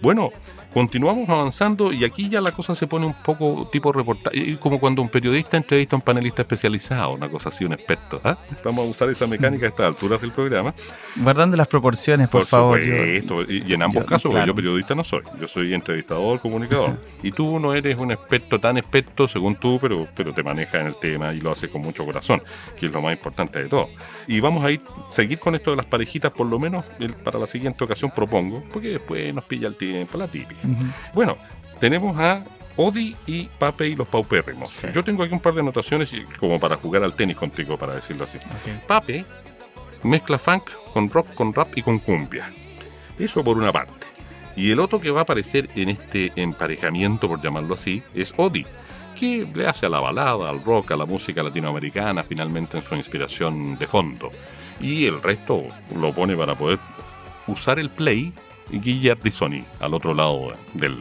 Bueno, 0.00 0.30
continuamos 0.72 1.28
avanzando 1.28 1.92
y 1.92 2.04
aquí 2.04 2.28
ya 2.28 2.40
la 2.40 2.52
cosa 2.52 2.74
se 2.74 2.86
pone 2.86 3.06
un 3.06 3.14
poco 3.14 3.68
tipo 3.72 3.92
reportaje, 3.92 4.56
como 4.58 4.78
cuando 4.78 5.02
un 5.02 5.08
periodista 5.08 5.56
entrevista 5.56 5.96
a 5.96 5.98
un 5.98 6.02
panelista 6.02 6.42
especializado, 6.42 7.12
una 7.12 7.28
cosa 7.28 7.48
así, 7.48 7.64
un 7.64 7.72
experto. 7.72 8.20
¿ah? 8.24 8.36
Vamos 8.64 8.86
a 8.86 8.90
usar 8.90 9.08
esa 9.10 9.26
mecánica 9.26 9.66
a 9.66 9.68
estas 9.70 9.86
alturas 9.86 10.20
del 10.20 10.32
programa. 10.32 10.74
Guardando 11.16 11.56
las 11.56 11.66
proporciones, 11.68 12.28
por, 12.28 12.44
favor. 12.44 12.80
yo- 12.80 13.42
y, 13.48 13.64
y 13.66 13.74
en 13.74 13.82
ambos 13.82 14.02
yo- 14.04 14.06
casos, 14.08 14.30
claro. 14.30 14.46
yo 14.46 14.54
periodista 14.54 14.94
no 14.94 15.02
soy. 15.04 15.22
Yo 15.40 15.48
soy 15.48 15.74
entrevistador, 15.74 16.38
comunicador. 16.40 16.98
y 17.22 17.32
tú 17.32 17.58
no 17.58 17.74
eres 17.74 17.96
un 17.96 18.12
experto 18.12 18.58
tan 18.58 18.76
experto 18.78 19.26
según 19.26 19.56
tú, 19.56 19.78
pero, 19.80 20.06
pero 20.14 20.32
te 20.34 20.42
manejas 20.42 20.82
en 20.82 20.86
el 20.88 20.96
tema 20.96 21.32
y 21.34 21.40
lo 21.40 21.50
haces 21.52 21.70
con 21.70 21.80
mucho 21.82 22.04
corazón, 22.04 22.42
que 22.78 22.86
es 22.86 22.92
lo 22.92 23.00
más 23.02 23.12
importante 23.12 23.62
de 23.62 23.68
todo. 23.68 23.88
Y 24.26 24.40
vamos 24.40 24.64
a 24.64 24.70
ir, 24.70 24.80
seguir 25.08 25.38
con 25.38 25.54
esto 25.54 25.70
de 25.70 25.76
las 25.78 25.86
parejitas, 25.86 26.30
por 26.32 26.46
lo 26.46 26.58
menos 26.58 26.84
el- 27.00 27.14
para 27.14 27.38
la 27.38 27.46
siguiente 27.46 27.82
ocasión 27.84 28.10
propongo, 28.14 28.62
porque 28.72 28.88
después 28.90 29.34
nos 29.34 29.44
pilla 29.44 29.68
el 29.68 29.74
tiempo, 29.76 30.18
la 30.18 30.28
típica. 30.28 30.57
Bueno, 31.14 31.36
tenemos 31.80 32.16
a 32.18 32.42
Odi 32.76 33.16
y 33.26 33.44
Pape 33.58 33.88
y 33.88 33.96
los 33.96 34.06
paupérrimos. 34.08 34.70
Sí. 34.70 34.86
Yo 34.94 35.02
tengo 35.02 35.22
aquí 35.22 35.32
un 35.32 35.40
par 35.40 35.54
de 35.54 35.60
anotaciones 35.60 36.12
y- 36.12 36.22
como 36.38 36.60
para 36.60 36.76
jugar 36.76 37.02
al 37.04 37.14
tenis 37.14 37.36
contigo, 37.36 37.76
para 37.76 37.94
decirlo 37.94 38.24
así. 38.24 38.38
Ok. 38.38 38.86
Pape 38.86 39.24
mezcla 40.02 40.38
funk 40.38 40.64
con 40.92 41.10
rock, 41.10 41.34
con 41.34 41.52
rap 41.52 41.68
y 41.76 41.82
con 41.82 41.98
cumbia. 41.98 42.50
Eso 43.18 43.42
por 43.42 43.56
una 43.56 43.72
parte. 43.72 44.06
Y 44.56 44.70
el 44.70 44.80
otro 44.80 45.00
que 45.00 45.10
va 45.10 45.20
a 45.20 45.22
aparecer 45.22 45.68
en 45.76 45.88
este 45.88 46.32
emparejamiento, 46.36 47.28
por 47.28 47.40
llamarlo 47.42 47.74
así, 47.74 48.02
es 48.14 48.32
Odi, 48.36 48.64
que 49.18 49.46
le 49.52 49.66
hace 49.66 49.86
a 49.86 49.88
la 49.88 49.98
balada, 50.00 50.48
al 50.48 50.62
rock, 50.64 50.92
a 50.92 50.96
la 50.96 51.04
música 51.06 51.42
latinoamericana, 51.42 52.22
finalmente 52.22 52.76
en 52.76 52.82
su 52.84 52.94
inspiración 52.94 53.76
de 53.78 53.86
fondo. 53.88 54.30
Y 54.80 55.06
el 55.06 55.20
resto 55.20 55.62
lo 55.96 56.12
pone 56.12 56.36
para 56.36 56.54
poder 56.56 56.78
usar 57.48 57.78
el 57.80 57.90
play 57.90 58.32
y 58.70 58.78
Guillermo 58.78 59.22
di 59.24 59.30
Sony 59.30 59.64
al 59.80 59.94
otro 59.94 60.14
lado 60.14 60.52
del, 60.74 60.96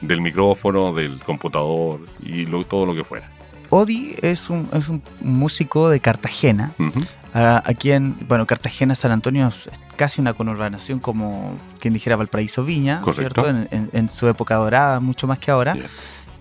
del 0.00 0.20
micrófono, 0.20 0.92
del 0.94 1.18
computador 1.20 2.00
y 2.22 2.46
lo- 2.46 2.64
todo 2.64 2.86
lo 2.86 2.94
que 2.94 3.04
fuera. 3.04 3.28
Odi 3.70 4.14
es 4.22 4.48
un, 4.48 4.68
es 4.72 4.88
un 4.88 5.02
músico 5.20 5.88
de 5.88 5.98
Cartagena. 6.00 6.72
Ujú. 6.78 7.00
Ah, 7.34 7.62
aquí 7.66 7.90
en, 7.90 8.16
bueno, 8.28 8.46
Cartagena, 8.46 8.94
San 8.94 9.10
Antonio 9.10 9.48
es 9.48 9.68
casi 9.96 10.20
una 10.20 10.34
conurbanación 10.34 11.00
como 11.00 11.54
quien 11.80 11.92
dijera 11.94 12.16
Valparaíso 12.16 12.64
Viña, 12.64 13.00
Correcto. 13.02 13.42
¿cierto? 13.42 13.50
En, 13.50 13.68
en- 13.70 13.90
en 13.92 14.08
su 14.08 14.28
época 14.28 14.54
dorada, 14.54 15.00
mucho 15.00 15.26
más 15.26 15.38
que 15.38 15.50
ahora. 15.50 15.74
Bien. 15.74 15.86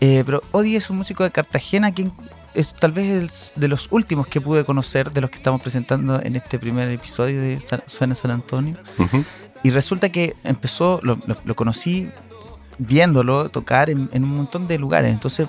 Eh, 0.02 0.24
pero 0.26 0.44
Odi 0.52 0.76
es 0.76 0.90
un 0.90 0.98
músico 0.98 1.24
de 1.24 1.32
Cartagena 1.32 1.94
quien 1.94 2.12
es 2.54 2.74
tal 2.76 2.92
vez 2.92 3.06
el 3.56 3.60
de 3.62 3.68
los 3.68 3.88
últimos 3.92 4.28
que 4.28 4.40
pude 4.40 4.64
conocer 4.64 5.12
de 5.12 5.20
los 5.22 5.30
que 5.30 5.38
estamos 5.38 5.62
presentando 5.62 6.22
en 6.22 6.36
este 6.36 6.60
primer 6.60 6.90
episodio 6.90 7.42
de 7.42 7.60
Suena 7.88 8.14
San 8.16 8.32
Antonio. 8.32 8.78
Ujú. 8.98 9.24
Y 9.65 9.69
resulta 9.71 10.10
que 10.10 10.36
empezó, 10.43 10.99
lo, 11.04 11.17
lo- 11.25 11.38
lo 11.43 11.56
conocí 11.56 12.08
viéndolo 12.78 13.49
tocar 13.49 13.89
en, 13.89 14.10
en 14.12 14.23
un 14.23 14.32
montón 14.36 14.67
de 14.67 14.78
lugares. 14.78 15.12
Entonces 15.13 15.47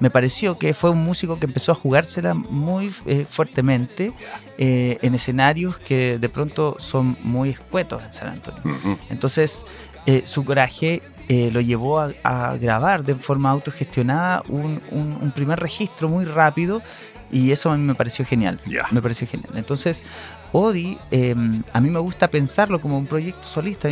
me 0.00 0.10
pareció 0.10 0.58
que 0.58 0.74
fue 0.74 0.90
un 0.90 1.02
músico 1.04 1.38
que 1.38 1.46
empezó 1.46 1.72
a 1.72 1.74
jugársela 1.74 2.34
muy 2.34 2.92
eh, 3.06 3.26
fuertemente 3.28 4.12
eh, 4.58 4.98
en 5.02 5.14
escenarios 5.14 5.76
que 5.78 6.18
de 6.18 6.28
pronto 6.28 6.76
son 6.78 7.16
muy 7.22 7.50
escuetos 7.50 8.02
en 8.02 8.12
San 8.12 8.28
Antonio. 8.30 8.62
Entonces 9.10 9.64
eh, 10.06 10.22
su 10.24 10.44
coraje 10.44 11.02
lo 11.28 11.60
llevó 11.62 11.98
a, 12.00 12.12
a 12.24 12.56
grabar 12.58 13.04
de 13.04 13.14
forma 13.14 13.48
autogestionada 13.50 14.42
un, 14.48 14.82
un- 14.90 15.16
un 15.22 15.30
primer 15.30 15.58
registro 15.60 16.06
muy 16.08 16.24
rápido 16.26 16.82
y 17.30 17.52
eso 17.52 17.70
a 17.70 17.76
mí 17.76 17.82
me 17.82 17.94
pareció 17.94 18.24
genial. 18.26 18.60
Me 18.90 19.00
pareció 19.00 19.26
genial. 19.26 19.52
Entonces, 19.54 20.02
Odi, 20.54 20.98
eh, 21.10 21.34
a 21.72 21.80
mí 21.80 21.88
me 21.88 21.98
gusta 21.98 22.28
pensarlo 22.28 22.78
como 22.80 22.98
un 22.98 23.06
proyecto 23.06 23.42
solista. 23.42 23.88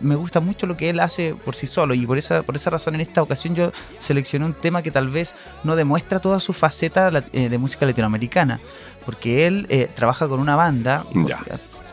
Me 0.00 0.14
gusta 0.14 0.38
mucho 0.38 0.66
lo 0.66 0.76
que 0.76 0.90
él 0.90 1.00
hace 1.00 1.34
por 1.34 1.56
sí 1.56 1.66
solo 1.66 1.92
y 1.94 2.06
por 2.06 2.18
esa, 2.18 2.42
por 2.42 2.54
esa 2.54 2.70
razón 2.70 2.94
en 2.94 3.00
esta 3.00 3.20
ocasión 3.22 3.54
yo 3.56 3.72
seleccioné 3.98 4.44
un 4.44 4.54
tema 4.54 4.82
que 4.82 4.90
tal 4.92 5.08
vez 5.08 5.34
no 5.64 5.74
demuestra 5.74 6.20
toda 6.20 6.38
su 6.38 6.52
faceta 6.52 7.10
eh, 7.32 7.48
de 7.48 7.58
música 7.58 7.84
latinoamericana, 7.84 8.60
porque 9.04 9.46
él 9.48 9.66
eh, 9.70 9.90
trabaja 9.94 10.28
con 10.28 10.38
una 10.38 10.54
banda 10.56 11.04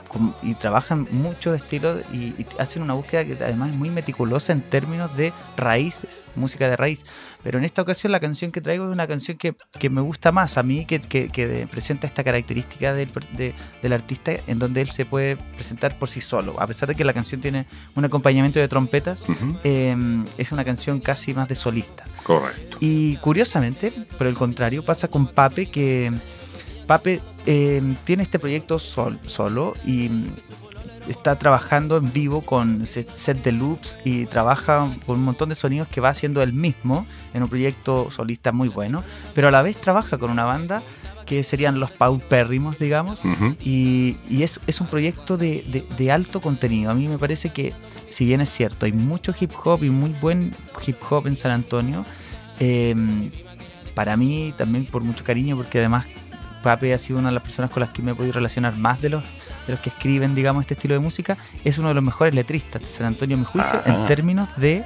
con- 0.07 0.36
y 0.43 0.53
trabajan 0.55 1.07
muchos 1.12 1.55
estilos 1.55 2.01
y, 2.12 2.17
y 2.38 2.45
hacen 2.60 2.81
una 2.84 2.93
búsqueda 2.93 3.23
que 3.25 3.38
además 3.43 3.69
es 3.69 3.75
muy 3.75 3.89
meticulosa 3.89 4.51
en 4.51 4.62
términos 4.62 5.15
de 5.15 5.31
raíces, 5.57 6.27
música 6.36 6.67
de 6.69 6.75
raíz. 6.75 7.05
Pero 7.43 7.58
en 7.58 7.65
esta 7.65 7.82
ocasión 7.82 8.12
la 8.12 8.19
canción 8.19 8.51
que 8.51 8.62
traigo 8.62 8.86
es 8.89 8.93
una 8.93 9.08
canción 9.08 9.38
que, 9.38 9.56
que 9.80 9.89
me 9.89 10.01
gusta 10.01 10.32
más 10.32 10.58
a 10.58 10.63
mí, 10.63 10.86
que, 10.86 10.99
que- 10.99 11.67
presenta 11.71 12.08
esta 12.08 12.23
característica 12.23 12.93
del, 12.93 13.12
de- 13.36 13.54
del 13.82 13.93
artista 13.93 14.32
en 14.47 14.60
donde 14.60 14.82
él 14.82 14.89
se 14.89 15.06
puede 15.06 15.38
presentar 15.38 15.97
por 15.97 16.10
sí 16.10 16.21
solo. 16.21 16.60
A 16.60 16.67
pesar 16.67 16.89
de 16.89 16.95
que 16.95 17.04
la 17.04 17.13
canción 17.13 17.41
tiene 17.41 17.65
un 17.95 18.06
acompañamiento 18.06 18.60
de 18.60 18.67
trompetas, 18.67 19.25
eh, 19.63 19.95
es 20.38 20.51
una 20.51 20.63
canción 20.63 20.99
casi 20.99 21.34
más 21.34 21.47
de 21.47 21.56
solista. 21.56 22.06
Correcto. 22.23 22.77
Y 22.80 23.15
curiosamente, 23.17 23.91
por 24.17 24.27
el 24.27 24.36
contrario, 24.36 24.84
pasa 24.86 25.08
con 25.08 25.27
Pape 25.27 25.67
que 25.71 26.12
Pape 26.88 27.21
eh, 27.45 27.82
tiene 28.04 28.23
este 28.23 28.38
proyecto 28.39 28.77
sol- 28.80 29.19
solo 29.25 29.73
y 29.86 30.10
está 31.09 31.35
trabajando 31.37 31.97
en 31.97 32.11
vivo 32.11 32.41
con 32.41 32.85
se- 32.87 33.03
set 33.13 33.41
de 33.43 33.51
loops 33.51 33.99
y 34.05 34.25
trabaja 34.27 34.95
con 35.05 35.17
un 35.19 35.23
montón 35.25 35.49
de 35.49 35.55
sonidos 35.55 35.87
que 35.87 36.01
va 36.01 36.09
haciendo 36.09 36.41
él 36.43 36.53
mismo 36.53 37.05
en 37.33 37.43
un 37.43 37.49
proyecto 37.49 38.09
solista 38.11 38.51
muy 38.51 38.69
bueno, 38.69 39.03
pero 39.33 39.47
a 39.47 39.51
la 39.51 39.61
vez 39.61 39.77
trabaja 39.77 40.17
con 40.17 40.29
una 40.31 40.43
banda 40.45 40.81
que 41.25 41.43
serían 41.43 41.79
los 41.79 41.91
paupérrimos, 41.91 42.77
digamos, 42.77 43.23
Ujú. 43.23 43.55
y, 43.63 44.17
y 44.29 44.43
es, 44.43 44.59
es 44.67 44.81
un 44.81 44.87
proyecto 44.87 45.37
de, 45.37 45.63
de- 45.71 45.85
de 45.97 46.11
alto 46.11 46.41
contenido. 46.41 46.91
A 46.91 46.93
mí 46.93 47.07
me 47.07 47.17
parece 47.17 47.49
que, 47.51 47.73
si 48.09 48.25
bien 48.25 48.41
es 48.41 48.49
cierto, 48.49 48.85
hay 48.85 48.91
mucho 48.91 49.33
hip 49.39 49.51
hop 49.63 49.83
y 49.83 49.89
muy 49.89 50.09
buen 50.21 50.51
hip 50.85 50.97
hop 51.09 51.27
en 51.27 51.35
San 51.37 51.51
Antonio, 51.51 52.05
eh, 52.59 52.93
para 53.95 54.17
mí 54.17 54.53
también 54.57 54.85
por 54.85 55.03
mucho 55.03 55.23
cariño, 55.23 55.55
porque 55.55 55.79
además 55.79 56.05
Pape 56.63 56.93
ha 56.93 56.97
sido 56.99 57.19
una 57.19 57.29
de 57.29 57.35
las 57.35 57.43
personas 57.43 57.71
con 57.71 57.81
las 57.81 57.91
que 57.91 58.01
me 58.01 58.11
he 58.11 58.15
podido 58.15 58.33
relacionar 58.33 58.75
más 58.77 59.01
de 59.01 59.09
los, 59.09 59.23
de 59.71 59.75
los 59.77 59.84
que 59.84 59.89
escriben, 59.89 60.36
digamos, 60.36 60.62
este 60.62 60.73
estilo 60.75 60.93
de 60.95 60.99
música, 60.99 61.38
es 61.63 61.77
uno 61.77 61.88
de 61.88 61.93
los 61.93 62.03
mejores 62.03 62.36
letristas 62.36 62.81
de 62.81 62.89
San 62.89 63.05
Antonio, 63.07 63.36
a 63.38 63.39
mi 63.39 63.45
juicio, 63.45 63.81
en 63.86 64.05
términos 64.05 64.49
de, 64.57 64.84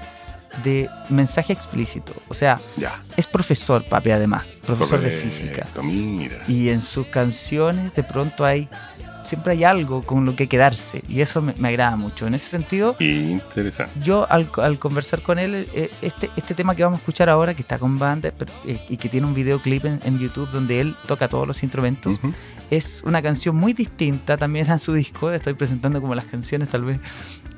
de 0.64 0.88
mensaje 1.10 1.52
explícito. 1.54 2.14
O 2.30 2.34
sea, 2.34 2.60
Ya. 2.78 3.02
es 3.18 3.28
profesor, 3.28 3.84
Pape, 3.84 4.14
además, 4.14 4.46
profesor 4.66 5.02
de 5.02 5.10
física. 5.12 5.68
Mira. 5.82 6.38
Y 6.48 6.70
en 6.70 6.82
sus 6.82 7.08
canciones 7.08 7.94
de 7.96 8.04
pronto 8.04 8.46
hay, 8.46 8.70
siempre 9.26 9.54
hay 9.54 9.64
algo 9.64 10.04
con 10.04 10.26
lo 10.26 10.36
que 10.36 10.48
quedarse. 10.48 11.04
Y 11.10 11.22
eso 11.22 11.42
me, 11.42 11.54
me 11.58 11.70
agrada 11.70 11.96
mucho. 11.96 12.28
En 12.28 12.34
ese 12.36 12.50
sentido, 12.50 12.96
Interesante. 13.00 14.00
yo 14.04 14.26
al, 14.30 14.50
al 14.62 14.80
conversar 14.80 15.22
con 15.22 15.40
él, 15.40 15.68
eh, 15.74 15.92
este, 16.02 16.30
este 16.36 16.54
tema 16.54 16.76
que 16.76 16.84
vamos 16.84 17.00
a 17.00 17.02
escuchar 17.02 17.30
ahora, 17.30 17.54
que 17.54 17.62
está 17.62 17.80
con 17.80 17.98
banda 17.98 18.32
pero, 18.38 18.52
eh, 18.66 18.80
y 18.90 18.98
que 18.98 19.10
tiene 19.10 19.28
un 19.28 19.34
videoclip 19.34 19.86
en, 19.86 20.00
en 20.04 20.20
YouTube 20.20 20.50
donde 20.52 20.82
él 20.82 20.96
toca 21.08 21.28
todos 21.28 21.48
los 21.48 21.62
instrumentos, 21.64 22.20
es 22.72 23.02
una 23.06 23.22
canción 23.22 23.56
muy 23.56 23.74
distinta 23.74 24.38
también 24.38 24.70
a 24.72 24.80
su 24.80 24.94
disco. 24.94 25.32
Estoy 25.32 25.54
presentando 25.54 26.02
como 26.02 26.16
las 26.16 26.26
canciones, 26.26 26.70
tal 26.70 26.84
vez, 26.86 27.00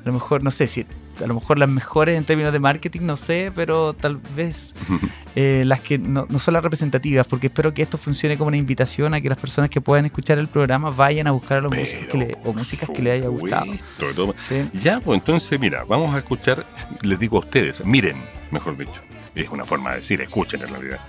a 0.02 0.06
lo 0.06 0.12
mejor, 0.12 0.42
no 0.42 0.50
sé 0.50 0.66
si, 0.66 0.86
a 1.22 1.26
lo 1.26 1.34
mejor 1.34 1.58
las 1.58 1.68
mejores 1.70 2.16
en 2.16 2.24
términos 2.24 2.52
de 2.52 2.60
marketing, 2.60 3.00
no 3.02 3.16
sé, 3.16 3.50
pero 3.54 3.92
tal 3.92 4.18
vez 4.36 4.74
eh, 5.36 5.64
las 5.66 5.80
que 5.80 5.98
no, 5.98 6.26
no 6.28 6.38
son 6.38 6.54
las 6.54 6.62
representativas, 6.62 7.26
porque 7.26 7.48
espero 7.48 7.74
que 7.74 7.82
esto 7.82 7.98
funcione 7.98 8.36
como 8.38 8.48
una 8.48 8.56
invitación 8.56 9.14
a 9.14 9.20
que 9.20 9.28
las 9.28 9.38
personas 9.38 9.68
que 9.70 9.80
puedan 9.80 10.06
escuchar 10.06 10.38
el 10.38 10.48
programa 10.48 10.90
vayan 10.90 11.26
a 11.26 11.32
buscar 11.32 11.58
a 11.58 11.60
los 11.62 11.72
músicos 11.74 12.06
que 12.08 12.18
le- 12.18 12.38
o 12.44 12.52
músicas 12.52 12.88
que 12.90 13.02
les 13.02 13.14
haya 13.14 13.28
gustado. 13.28 13.66
todo. 13.98 14.34
Sí. 14.48 14.62
Ya, 14.82 15.00
pues 15.00 15.18
entonces, 15.20 15.58
mira, 15.58 15.84
vamos 15.88 16.14
a 16.14 16.18
escuchar, 16.18 16.64
les 17.02 17.18
digo 17.18 17.36
a 17.36 17.40
ustedes, 17.40 17.84
miren, 17.84 18.16
mejor 18.50 18.76
dicho, 18.78 18.92
es 19.34 19.48
una 19.50 19.64
forma 19.64 19.90
de 19.90 19.96
decir, 19.96 20.20
escuchen 20.20 20.62
en 20.62 20.68
realidad. 20.68 21.00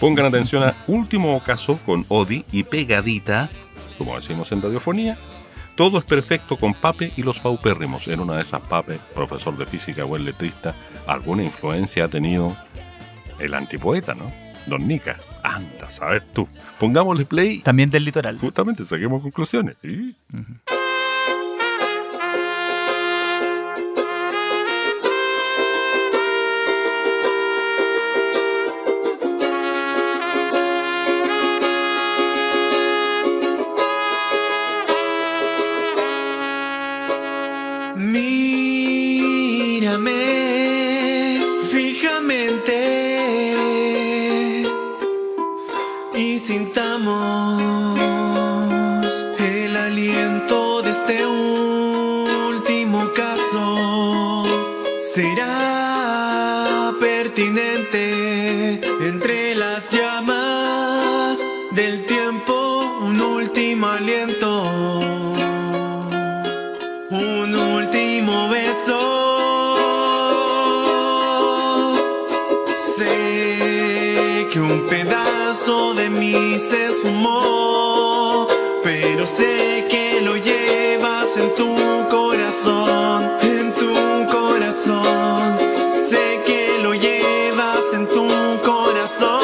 Pongan 0.00 0.26
atención 0.26 0.62
a 0.62 0.74
Último 0.86 1.42
Caso 1.44 1.78
con 1.84 2.04
Odi 2.08 2.44
y 2.52 2.62
Pegadita, 2.62 3.50
como 3.98 4.14
decimos 4.16 4.50
en 4.52 4.62
radiofonía. 4.62 5.18
Todo 5.78 6.00
es 6.00 6.04
perfecto 6.04 6.56
con 6.56 6.74
Pape 6.74 7.12
y 7.16 7.22
los 7.22 7.38
paupérrimos. 7.38 8.08
En 8.08 8.18
una 8.18 8.34
de 8.34 8.42
esas 8.42 8.60
Pape, 8.62 8.98
profesor 9.14 9.56
de 9.56 9.64
física 9.64 10.04
o 10.04 10.16
el 10.16 10.24
letrista, 10.24 10.74
alguna 11.06 11.44
influencia 11.44 12.06
ha 12.06 12.08
tenido 12.08 12.56
el 13.38 13.54
antipoeta, 13.54 14.12
¿no? 14.16 14.24
Don 14.66 14.88
Nica. 14.88 15.16
Anda, 15.44 15.86
sabes 15.88 16.26
tú. 16.32 16.48
Pongámosle 16.80 17.26
play. 17.26 17.60
También 17.60 17.90
del 17.90 18.04
litoral. 18.04 18.38
Justamente, 18.38 18.84
saquemos 18.84 19.22
conclusiones. 19.22 19.76
¿sí? 19.80 20.16
se 76.58 76.86
esfumó, 76.86 78.46
pero 78.82 79.26
sé 79.26 79.86
que 79.88 80.20
lo 80.20 80.36
llevas 80.36 81.36
en 81.36 81.54
tu 81.54 81.74
corazón, 82.10 83.30
en 83.42 83.72
tu 83.74 83.94
corazón, 84.30 85.56
sé 86.10 86.40
que 86.44 86.78
lo 86.82 86.94
llevas 86.94 87.84
en 87.92 88.06
tu 88.08 88.28
corazón. 88.64 89.40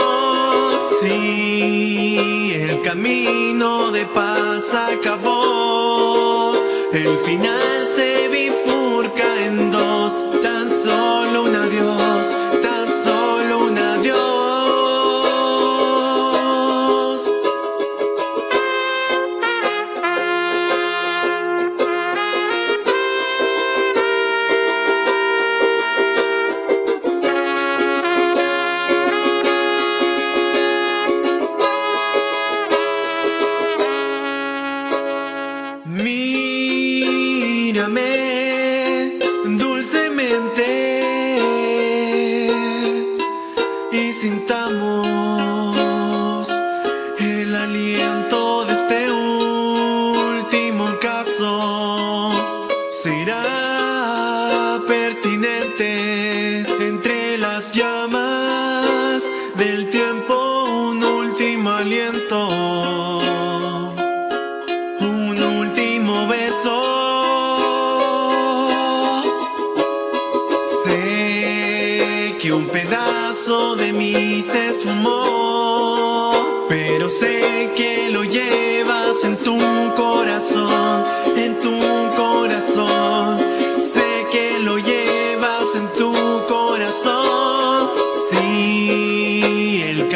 Sí, 1.00 2.53
el 2.55 2.83
camino 2.83 3.92
de 3.92 4.07
paz 4.07 4.74
acabó, 4.74 6.55
el 6.92 7.18
final. 7.24 7.84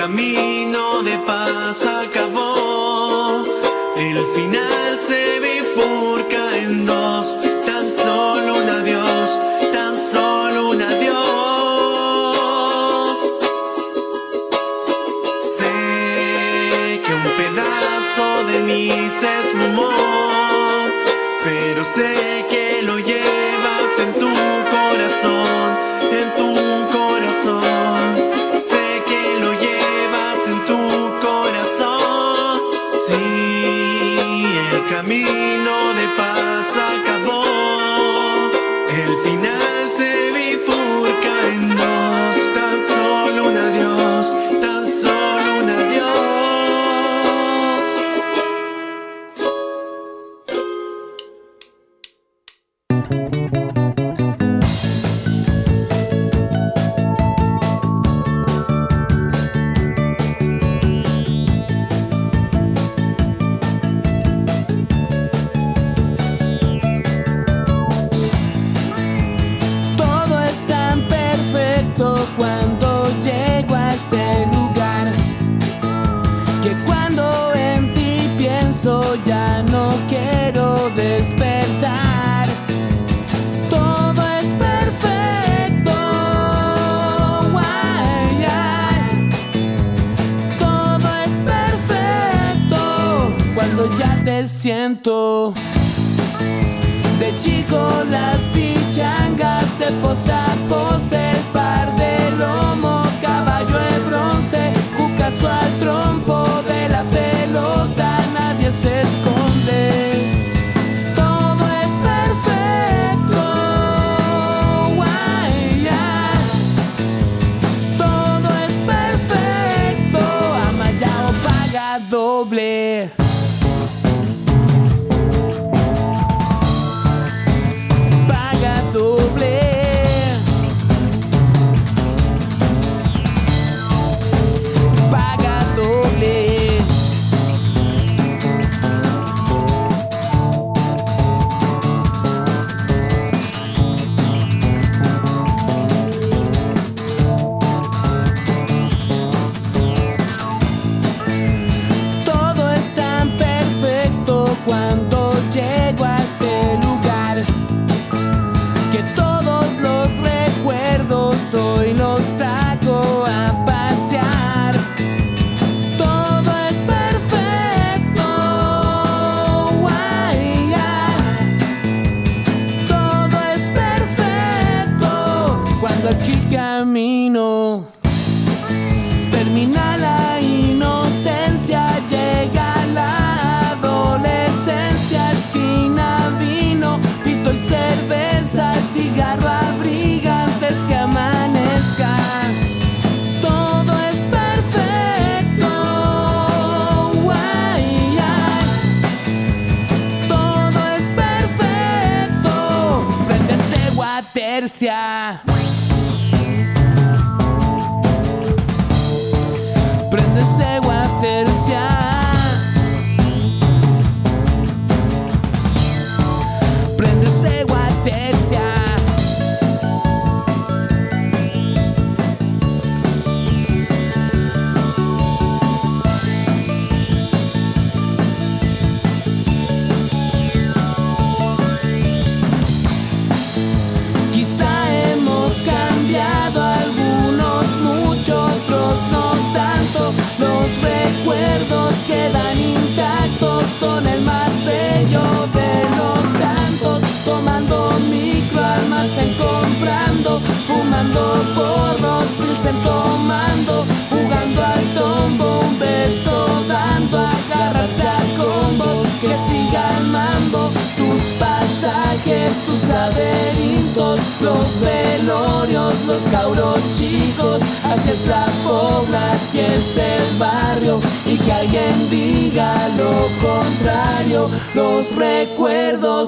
camino. 0.09 0.98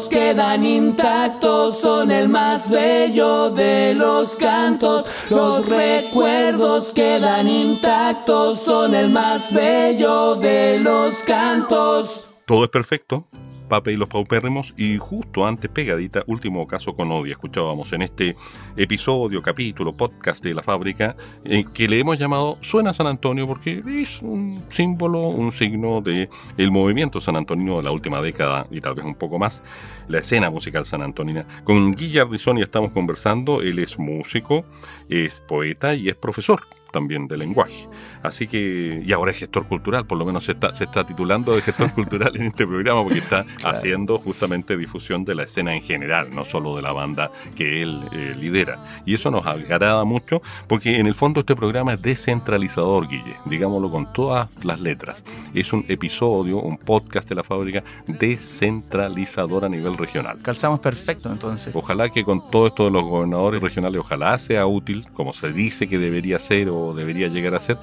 Quedan 0.09 0.65
intactos, 0.65 1.79
son 1.81 2.11
el 2.11 2.29
más 2.29 2.71
bello 2.71 3.51
de 3.51 3.95
los 3.95 4.37
cantos, 4.37 5.07
los 5.31 5.69
recuerdos 5.69 6.93
quedan 6.93 7.49
intactos, 7.49 8.61
son 8.61 8.95
el 8.95 9.11
más 9.11 9.53
bello 9.53 10.37
de 10.37 10.79
los 10.79 11.23
cantos. 11.23 12.27
Todo 12.47 12.65
es 12.65 12.71
perfecto. 12.71 13.27
Pape 13.71 13.93
y 13.93 13.97
los 13.97 14.09
paupérrimos 14.09 14.75
y 14.77 14.99
justo 14.99 15.47
antes 15.47 15.71
pegadita, 15.71 16.25
último 16.27 16.67
caso 16.67 16.95
con 16.95 17.11
odio. 17.13 17.33
Escuchábamos 17.33 17.93
en 17.95 18.03
este 18.03 18.37
episodio, 18.77 19.41
capítulo, 19.41 19.95
podcast 19.95 20.45
de 20.45 20.53
la 20.53 20.63
fábrica, 20.63 21.17
eh, 21.45 21.65
que 21.73 21.89
le 21.89 22.01
hemos 22.01 22.19
llamado 22.19 22.59
Suena 22.61 22.93
San 22.93 23.07
Antonio 23.07 23.47
porque 23.47 23.83
es 23.87 24.21
un 24.21 24.65
símbolo, 24.69 25.21
un 25.21 25.53
signo 25.53 26.03
de 26.03 26.29
el 26.59 26.71
movimiento 26.73 27.21
san 27.21 27.37
antonino 27.37 27.77
de 27.77 27.85
la 27.85 27.93
última 27.93 28.21
década 28.21 28.67
y 28.73 28.81
tal 28.81 28.95
vez 28.95 29.05
un 29.05 29.15
poco 29.15 29.39
más, 29.39 29.63
la 30.09 30.19
escena 30.19 30.51
musical 30.51 30.85
san 30.85 31.01
antonina. 31.01 31.47
Con 31.65 31.95
Guillermo 31.95 32.33
Ardizoni 32.33 32.63
estamos 32.63 32.91
conversando, 32.91 33.63
él 33.63 33.79
es 33.79 33.99
músico, 33.99 34.65
es 35.09 35.41
poeta 35.49 35.95
y 35.95 36.09
es 36.09 36.17
profesor 36.17 36.61
también 36.91 37.29
de 37.29 37.37
lenguaje. 37.37 37.89
Así 38.23 38.47
que, 38.47 39.03
y 39.05 39.13
ahora 39.13 39.31
es 39.31 39.39
gestor 39.39 39.67
cultural, 39.67 40.07
por 40.07 40.19
lo 40.19 40.25
menos 40.25 40.45
se 40.45 40.53
está, 40.53 40.75
se 40.75 40.85
está 40.85 41.05
titulando 41.05 41.55
de 41.55 41.63
gestor 41.63 41.93
cultural 41.95 42.37
en 42.37 42.43
este 42.43 42.67
programa 42.67 43.03
porque 43.03 43.19
está 43.19 43.45
haciendo 43.65 44.19
justamente 44.19 44.77
difusión 44.77 45.25
de 45.25 45.35
la 45.35 45.45
escena 45.45 45.75
en 45.75 45.83
general, 45.83 46.35
no 46.35 46.45
solo 46.45 46.77
de 46.77 46.83
la 46.83 46.93
banda 46.93 47.31
que 47.55 47.83
él 47.83 48.01
eh, 48.13 48.35
lidera. 48.39 48.83
Y 49.05 49.15
eso 49.15 49.31
nos 49.31 49.47
agrada 49.47 50.05
mucho 50.05 50.43
porque 50.67 50.99
en 50.99 51.07
el 51.07 51.15
fondo 51.15 51.41
este 51.41 51.57
programa 51.57 51.95
es 51.95 52.03
descentralizador, 52.03 53.09
Guille, 53.09 53.37
digámoslo 53.47 53.91
con 53.91 54.13
todas 54.13 54.49
las 54.65 54.81
letras. 54.81 55.25
Es 55.55 55.73
un 55.73 55.85
episodio, 55.89 56.61
un 56.61 56.79
podcast 56.79 57.29
de 57.29 57.35
la 57.35 57.45
fábrica 57.45 57.83
descentralizador 58.07 59.65
a 59.65 59.69
nivel 59.69 59.97
regional. 59.97 60.39
Calzamos 60.43 60.81
perfecto 60.81 61.31
entonces. 61.31 61.75
Ojalá 61.75 62.09
que 62.09 62.25
con 62.25 62.51
todo 62.51 62.67
esto 62.67 62.85
de 62.85 62.91
los 62.91 63.05
gobernadores 63.05 63.63
regionales, 63.63 64.01
ojalá 64.01 64.37
sea 64.39 64.67
útil, 64.67 65.07
como 65.13 65.33
se 65.33 65.53
dice 65.53 65.87
que 65.87 65.99
debería 65.99 66.39
ser 66.39 66.69
o 66.69 66.80
debería 66.95 67.29
llegar 67.29 67.55
a 67.55 67.61
ser. 67.61 67.79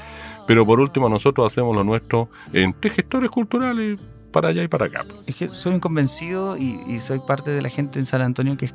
Pero 0.45 0.65
por 0.65 0.79
último, 0.79 1.09
nosotros 1.09 1.51
hacemos 1.51 1.75
lo 1.75 1.83
nuestro 1.83 2.29
entre 2.53 2.89
gestores 2.89 3.29
culturales 3.29 3.99
para 4.31 4.49
allá 4.49 4.63
y 4.63 4.67
para 4.67 4.85
acá. 4.85 5.05
Es 5.25 5.35
que 5.35 5.47
soy 5.47 5.73
un 5.73 5.79
convencido 5.79 6.57
y, 6.57 6.79
y 6.87 6.99
soy 6.99 7.19
parte 7.19 7.51
de 7.51 7.61
la 7.61 7.69
gente 7.69 7.99
en 7.99 8.05
San 8.05 8.21
Antonio 8.21 8.57
que 8.57 8.65
es 8.65 8.73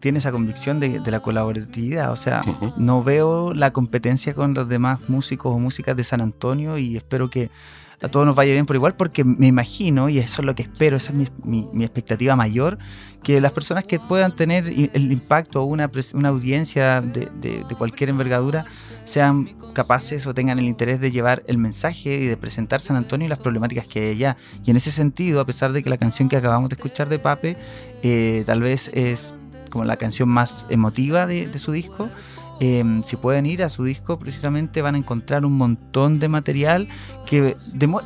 tiene 0.00 0.18
esa 0.18 0.32
convicción 0.32 0.80
de, 0.80 1.00
de 1.00 1.10
la 1.10 1.20
colaboratividad. 1.20 2.12
O 2.12 2.16
sea, 2.16 2.42
no 2.76 3.02
veo 3.02 3.52
la 3.52 3.72
competencia 3.72 4.34
con 4.34 4.54
los 4.54 4.68
demás 4.68 5.00
músicos 5.08 5.54
o 5.54 5.58
músicas 5.58 5.96
de 5.96 6.04
San 6.04 6.20
Antonio 6.20 6.78
y 6.78 6.96
espero 6.96 7.28
que 7.28 7.50
a 8.00 8.08
todos 8.08 8.24
nos 8.24 8.36
vaya 8.36 8.52
bien 8.52 8.66
por 8.66 8.76
igual 8.76 8.94
porque 8.94 9.24
me 9.24 9.48
imagino, 9.48 10.08
y 10.08 10.18
eso 10.18 10.42
es 10.42 10.46
lo 10.46 10.54
que 10.54 10.62
espero, 10.62 10.96
esa 10.96 11.12
es 11.12 11.32
mi, 11.42 11.68
expectativa 11.82 12.36
mayor, 12.36 12.78
que 13.22 13.40
las 13.40 13.52
personas 13.52 13.84
que 13.84 13.98
puedan 13.98 14.36
tener 14.36 14.68
el 14.68 15.10
impacto 15.10 15.62
o 15.62 15.64
una, 15.64 15.90
audiencia 16.26 17.00
de, 17.00 17.64
cualquier 17.76 18.10
envergadura 18.10 18.66
sean 19.04 19.56
capaces 19.72 20.26
o 20.26 20.34
tengan 20.34 20.58
el 20.58 20.66
interés 20.66 21.00
de 21.00 21.10
llevar 21.10 21.42
el 21.46 21.58
mensaje 21.58 22.14
y 22.14 22.26
de 22.26 22.36
presentar 22.36 22.80
San 22.80 22.96
Antonio 22.96 23.26
y 23.26 23.28
las 23.28 23.38
problemáticas 23.38 23.86
que 23.86 24.00
hay 24.00 24.10
allá. 24.10 24.36
Y 24.64 24.70
en 24.70 24.76
ese 24.76 24.92
sentido, 24.92 25.40
a 25.40 25.46
pesar 25.46 25.72
de 25.72 25.82
que 25.82 25.90
la 25.90 25.98
canción 25.98 26.28
que 26.28 26.36
acabamos 26.36 26.70
de 26.70 26.74
escuchar 26.74 27.08
de 27.08 27.18
Pape 27.18 27.56
eh, 28.02 28.44
tal 28.46 28.60
vez 28.60 28.90
es 28.94 29.34
como 29.70 29.84
la 29.84 29.96
canción 29.96 30.28
más 30.28 30.66
emotiva 30.70 31.26
de 31.26 31.58
su 31.58 31.72
disco, 31.72 32.08
eh, 32.60 33.00
si 33.04 33.16
pueden 33.16 33.46
ir 33.46 33.62
a 33.62 33.68
su 33.68 33.84
disco, 33.84 34.18
precisamente 34.18 34.82
van 34.82 34.96
a 34.96 34.98
encontrar 34.98 35.44
un 35.44 35.52
montón 35.52 36.18
de 36.18 36.28
material 36.28 36.88
que 37.24 37.56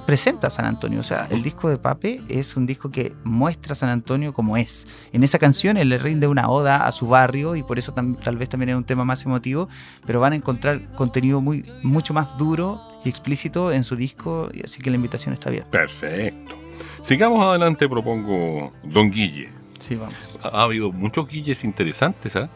presenta 0.07 0.49
a 0.49 0.51
San 0.51 0.67
Antonio. 0.67 1.01
O 1.01 1.03
sea, 1.03 1.27
el 1.31 1.43
disco 1.43 1.71
de 1.71 1.79
Pape 1.79 2.21
es 2.29 2.57
un 2.57 2.67
disco 2.67 2.91
que 2.91 3.15
muestra 3.25 3.73
a 3.73 3.77
San 3.77 3.89
Antonio 3.89 4.33
como 4.33 4.57
es. 4.57 4.87
En 5.13 5.25
esa 5.25 5.39
canción 5.39 5.77
él 5.77 5.89
le 5.89 5.99
rinde 5.99 6.27
una 6.27 6.51
oda 6.51 6.87
a 6.87 6.93
su 6.93 7.09
barrio 7.09 7.57
y 7.57 7.63
por 7.63 7.79
eso 7.79 7.93
tal 7.93 8.37
vez 8.37 8.49
también 8.49 8.71
es 8.71 8.77
un 8.77 8.85
tema 8.85 9.05
más 9.05 9.25
emotivo, 9.25 9.69
pero 10.07 10.21
van 10.21 10.35
a 10.35 10.37
encontrar 10.37 10.93
contenido 10.93 11.41
muy, 11.41 11.65
mucho 11.83 12.13
más 12.13 12.37
duro 12.37 12.81
y 13.05 13.09
explícito 13.09 13.73
en 13.73 13.85
su 13.85 13.97
disco, 13.97 14.49
así 14.63 14.81
que 14.81 14.91
la 14.91 14.97
invitación 14.97 15.33
está 15.33 15.51
bien. 15.51 15.65
Perfecto. 15.71 16.55
Sigamos 17.03 17.45
adelante, 17.45 17.89
propongo 17.89 18.73
Don 18.85 19.11
Guille. 19.11 19.49
Sí, 19.79 19.97
vamos. 19.97 20.39
Ha, 20.43 20.49
ha 20.49 20.63
habido 20.63 20.93
muchos 20.93 21.27
Guilles 21.27 21.65
interesantes, 21.65 22.37
¿ah? 22.37 22.49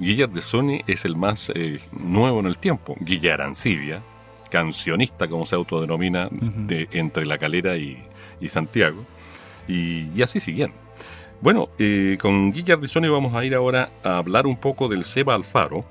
Guille 0.00 0.26
de 0.26 0.40
Sony 0.40 0.80
es 0.86 1.04
el 1.04 1.14
más 1.14 1.52
eh, 1.54 1.78
nuevo 1.92 2.40
en 2.40 2.46
el 2.46 2.56
tiempo. 2.56 2.96
Guille 3.00 3.32
Arancibia, 3.32 4.02
cancionista, 4.50 5.28
como 5.28 5.44
se 5.44 5.54
autodenomina, 5.54 6.28
de 6.30 6.88
entre 6.92 7.26
La 7.26 7.36
Calera 7.36 7.76
y, 7.76 8.02
y 8.40 8.48
Santiago. 8.48 9.04
Y, 9.68 10.08
y 10.14 10.22
así 10.22 10.40
siguiendo. 10.40 10.74
Bueno, 11.42 11.68
eh, 11.78 12.16
con 12.20 12.50
Guille 12.50 12.72
Ardizoni 12.72 13.08
vamos 13.08 13.34
a 13.34 13.44
ir 13.44 13.54
ahora 13.54 13.90
a 14.02 14.16
hablar 14.16 14.46
un 14.46 14.56
poco 14.56 14.88
del 14.88 15.04
Seba 15.04 15.34
Alfaro 15.34 15.84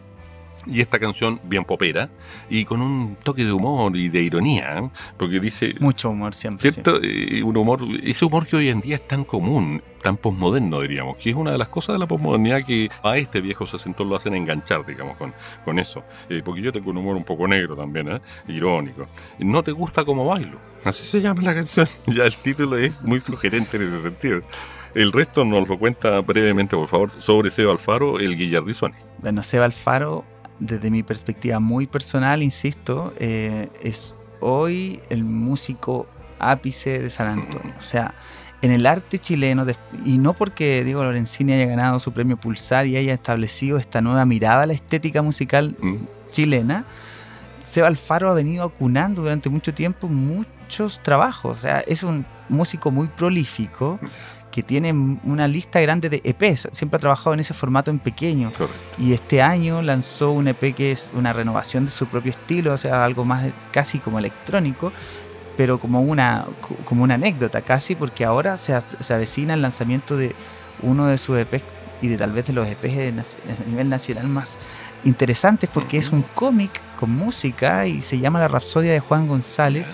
y 0.65 0.81
esta 0.81 0.99
canción 0.99 1.39
bien 1.43 1.65
popera 1.65 2.09
y 2.49 2.65
con 2.65 2.81
un 2.81 3.15
toque 3.23 3.45
de 3.45 3.51
humor 3.51 3.95
y 3.95 4.09
de 4.09 4.21
ironía, 4.21 4.79
¿eh? 4.79 4.89
porque 5.17 5.39
dice, 5.39 5.75
Mucho 5.79 6.09
humor 6.09 6.33
siempre. 6.33 6.69
sí. 6.69 6.73
¿Cierto? 6.73 6.99
Eh, 7.01 7.41
un 7.43 7.55
humor, 7.57 7.81
ese 8.03 8.25
humor 8.25 8.45
que 8.47 8.55
hoy 8.57 8.69
en 8.69 8.81
día 8.81 8.95
es 8.95 9.07
tan 9.07 9.23
común, 9.23 9.81
tan 10.01 10.17
posmoderno, 10.17 10.81
diríamos, 10.81 11.17
que 11.17 11.29
es 11.29 11.35
una 11.35 11.51
de 11.51 11.57
las 11.57 11.69
cosas 11.69 11.93
de 11.95 11.99
la 11.99 12.07
posmodernidad 12.07 12.63
que 12.65 12.89
a 13.03 13.17
este 13.17 13.41
viejo 13.41 13.65
sesentón 13.67 14.09
lo 14.09 14.15
hacen 14.15 14.33
enganchar, 14.35 14.85
digamos, 14.85 15.17
con, 15.17 15.33
con 15.65 15.79
eso. 15.79 16.03
Eh, 16.29 16.41
porque 16.43 16.61
yo 16.61 16.71
tengo 16.71 16.89
un 16.91 16.97
humor 16.97 17.15
un 17.15 17.23
poco 17.23 17.47
negro 17.47 17.75
también, 17.75 18.09
¿eh? 18.09 18.21
irónico. 18.47 19.07
No 19.39 19.63
te 19.63 19.71
gusta 19.71 20.03
como 20.05 20.25
bailo. 20.25 20.57
Así 20.83 21.03
se 21.03 21.21
llama 21.21 21.41
la 21.41 21.53
canción. 21.53 21.87
Ya 22.07 22.25
el 22.25 22.35
título 22.37 22.77
es 22.77 23.03
muy 23.03 23.19
sugerente 23.19 23.77
en 23.77 23.83
ese 23.83 24.01
sentido. 24.01 24.41
El 24.95 25.11
resto 25.11 25.45
nos 25.45 25.67
lo 25.69 25.77
cuenta 25.77 26.19
brevemente, 26.21 26.75
por 26.75 26.87
favor, 26.87 27.11
sobre 27.21 27.51
Seba 27.51 27.71
Alfaro, 27.73 28.19
el 28.19 28.35
Guillardizone. 28.35 28.95
Bueno, 29.19 29.43
Seba 29.43 29.65
Alfaro, 29.65 30.25
desde 30.59 30.91
mi 30.91 31.03
perspectiva 31.03 31.59
muy 31.59 31.87
personal, 31.87 32.43
insisto, 32.43 33.13
eh, 33.19 33.69
es 33.81 34.15
hoy 34.39 35.01
el 35.09 35.23
músico 35.23 36.07
ápice 36.39 36.99
de 36.99 37.09
San 37.09 37.27
Antonio. 37.27 37.73
O 37.79 37.83
sea, 37.83 38.13
en 38.61 38.71
el 38.71 38.85
arte 38.85 39.19
chileno, 39.19 39.65
y 40.03 40.17
no 40.17 40.33
porque 40.33 40.83
Diego 40.83 41.03
Lorenzini 41.03 41.53
haya 41.53 41.65
ganado 41.65 41.99
su 41.99 42.11
premio 42.11 42.37
Pulsar 42.37 42.87
y 42.87 42.97
haya 42.97 43.13
establecido 43.13 43.77
esta 43.77 44.01
nueva 44.01 44.25
mirada 44.25 44.63
a 44.63 44.65
la 44.65 44.73
estética 44.73 45.21
musical 45.21 45.75
Mm. 45.79 45.95
chilena, 46.29 46.85
Seba 47.63 47.87
Alfaro 47.87 48.29
ha 48.29 48.33
venido 48.33 48.63
acunando 48.63 49.21
durante 49.21 49.49
mucho 49.49 49.73
tiempo 49.73 50.07
muchos 50.07 50.99
trabajos. 51.03 51.57
O 51.57 51.59
sea, 51.59 51.81
es 51.81 52.03
un 52.03 52.25
músico 52.49 52.91
muy 52.91 53.07
prolífico 53.07 53.99
que 54.59 54.63
tiene 54.63 54.91
una 54.91 55.47
lista 55.47 55.79
grande 55.79 56.09
de 56.09 56.19
EPs. 56.21 56.67
Siempre 56.73 56.97
ha 56.97 56.99
trabajado 56.99 57.33
en 57.33 57.39
ese 57.39 57.53
formato 57.53 57.91
en 57.91 57.99
pequeño. 57.99 58.51
Correcto. 58.51 58.75
Y 58.97 59.13
este 59.13 59.41
año 59.41 59.81
lanzó 59.81 60.31
un 60.31 60.49
EP 60.49 60.75
que 60.75 60.91
es 60.91 61.13
una 61.15 61.31
renovación 61.31 61.85
de 61.85 61.91
su 61.91 62.07
propio 62.07 62.31
estilo, 62.31 62.73
o 62.73 62.77
sea, 62.77 63.05
algo 63.05 63.23
más 63.23 63.47
casi 63.71 63.99
como 63.99 64.19
electrónico, 64.19 64.91
pero 65.55 65.79
como 65.79 66.01
una, 66.01 66.45
como 66.83 67.03
una 67.03 67.13
anécdota 67.13 67.61
casi, 67.61 67.95
porque 67.95 68.25
ahora 68.25 68.57
se, 68.57 68.77
se 68.99 69.13
avecina 69.13 69.53
el 69.53 69.61
lanzamiento 69.61 70.17
de 70.17 70.35
uno 70.81 71.07
de 71.07 71.17
sus 71.17 71.37
EPs 71.37 71.63
y 72.01 72.09
de 72.09 72.17
tal 72.17 72.33
vez 72.33 72.45
de 72.45 72.51
los 72.51 72.67
EPs 72.67 73.37
a 73.65 73.69
nivel 73.69 73.87
nacional 73.87 74.27
más 74.27 74.57
interesantes 75.05 75.69
porque 75.73 75.97
es 75.97 76.11
un 76.11 76.23
cómic 76.35 76.81
con 76.97 77.11
música 77.11 77.87
y 77.87 78.01
se 78.01 78.19
llama 78.19 78.39
La 78.39 78.49
Rapsodia 78.49 78.91
de 78.91 78.99
Juan 78.99 79.25
González, 79.25 79.87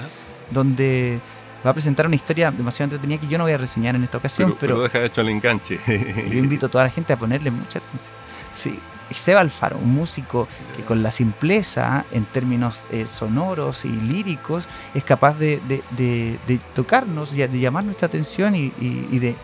donde 0.50 1.20
va 1.66 1.72
a 1.72 1.74
presentar 1.74 2.06
una 2.06 2.16
historia 2.16 2.52
demasiado 2.52 2.94
entretenida 2.94 3.20
que 3.20 3.28
yo 3.28 3.38
no 3.38 3.46
voy 3.46 3.54
a 3.54 3.58
reseñar 3.58 3.96
en 3.96 4.04
esta 4.04 4.18
ocasión, 4.18 4.56
pero, 4.60 4.76
pero, 4.76 4.84
deja 4.84 5.04
hecho 5.04 5.22
el 5.22 5.30
enganche. 5.30 5.80
yo 5.88 6.38
invito 6.38 6.68
a 6.68 6.70
toda 6.70 6.84
la 6.84 6.90
gente 6.92 7.14
a 7.14 7.18
ponerle 7.18 7.50
mucha 7.50 7.80
atención. 7.80 8.14
Sí, 8.54 8.80
Seba 9.14 9.42
Alfaro, 9.42 9.78
un 9.78 9.94
músico 9.94 10.48
que 10.76 10.84
con 10.84 11.02
la 11.02 11.12
simpleza 11.12 12.06
en 12.12 12.26
términos 12.26 12.84
eh, 12.92 13.08
sonoros 13.08 13.86
y 13.86 13.90
líricos 13.90 14.68
es 14.94 15.04
capaz 15.04 15.38
de, 15.38 15.60
de, 15.68 15.84
de, 15.98 16.40
de 16.48 16.60
tocarnos, 16.74 17.34
y 17.34 17.38
de 17.38 17.60
llamar 17.60 17.84
nuestra 17.84 18.08
atención 18.08 18.56
y, 18.56 18.72
y, 18.80 19.08
y 19.12 19.20
de, 19.20 19.36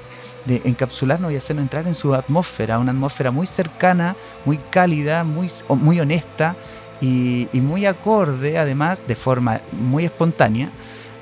encapsularnos 0.64 1.32
y 1.32 1.36
hacernos 1.36 1.64
entrar 1.64 1.86
en 1.86 1.94
su 1.94 2.16
atmósfera, 2.16 2.80
una 2.80 2.92
atmósfera 2.92 3.30
muy 3.30 3.46
cercana, 3.46 4.16
muy 4.44 4.60
cálida, 4.72 5.24
muy, 5.24 5.48
muy 5.70 6.00
honesta 6.00 6.56
y, 7.00 7.48
y 7.54 7.62
muy 7.62 7.86
acorde, 7.86 8.58
además, 8.58 9.04
de 9.08 9.16
forma 9.16 9.62
muy 9.72 10.06
espontánea 10.06 10.72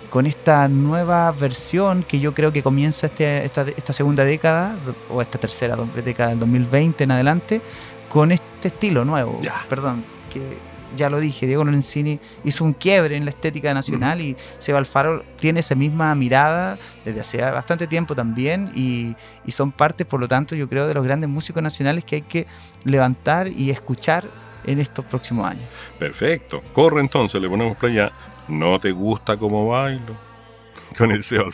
con 0.09 0.25
esta 0.25 0.67
nueva 0.67 1.31
versión 1.31 2.03
que 2.03 2.19
yo 2.19 2.33
creo 2.33 2.51
que 2.51 2.63
comienza 2.63 3.07
este, 3.07 3.45
esta, 3.45 3.61
esta, 3.61 3.93
segunda 3.93 4.23
década, 4.23 4.75
o 5.09 5.21
esta 5.21 5.37
tercera 5.37 5.77
década 6.03 6.29
del 6.29 6.39
2020 6.39 7.03
en 7.03 7.11
adelante, 7.11 7.61
con 8.09 8.31
este 8.31 8.69
estilo 8.69 9.05
nuevo. 9.05 9.39
Perdón, 9.69 10.03
que 10.33 10.57
ya 10.95 11.09
lo 11.09 11.19
dije, 11.19 11.45
Diego 11.45 11.63
Lorenzini 11.63 12.19
hizo 12.43 12.63
un 12.63 12.73
quiebre 12.73 13.15
en 13.15 13.25
la 13.25 13.29
estética 13.29 13.73
nacional 13.73 14.19
mm. 14.19 14.21
y 14.21 14.35
Seba 14.57 14.79
Alfaro 14.79 15.23
tiene 15.39 15.59
esa 15.59 15.75
misma 15.75 16.13
mirada 16.15 16.79
desde 17.05 17.21
hace 17.21 17.41
bastante 17.41 17.85
tiempo 17.87 18.15
también 18.15 18.71
y, 18.75 19.15
y, 19.45 19.51
son 19.51 19.71
parte, 19.71 20.05
por 20.05 20.19
lo 20.19 20.27
tanto, 20.27 20.55
yo 20.55 20.67
creo, 20.67 20.87
de 20.87 20.93
los 20.93 21.03
grandes 21.03 21.29
músicos 21.29 21.61
nacionales 21.61 22.03
que 22.03 22.15
hay 22.15 22.21
que 22.23 22.47
levantar 22.83 23.47
y 23.47 23.69
escuchar 23.69 24.27
en 24.65 24.79
estos 24.79 25.05
próximos 25.05 25.47
años. 25.49 25.63
Perfecto. 25.97 26.61
Corre 26.73 27.01
entonces, 27.01 27.41
le 27.41 27.49
ponemos 27.49 27.77
play 27.77 27.99
a 27.99 28.11
¿No 28.49 28.79
te 28.79 28.91
gusta 28.91 29.37
como 29.37 29.67
bailo? 29.67 30.15
Con 30.97 31.11
el 31.11 31.23
Seba 31.23 31.51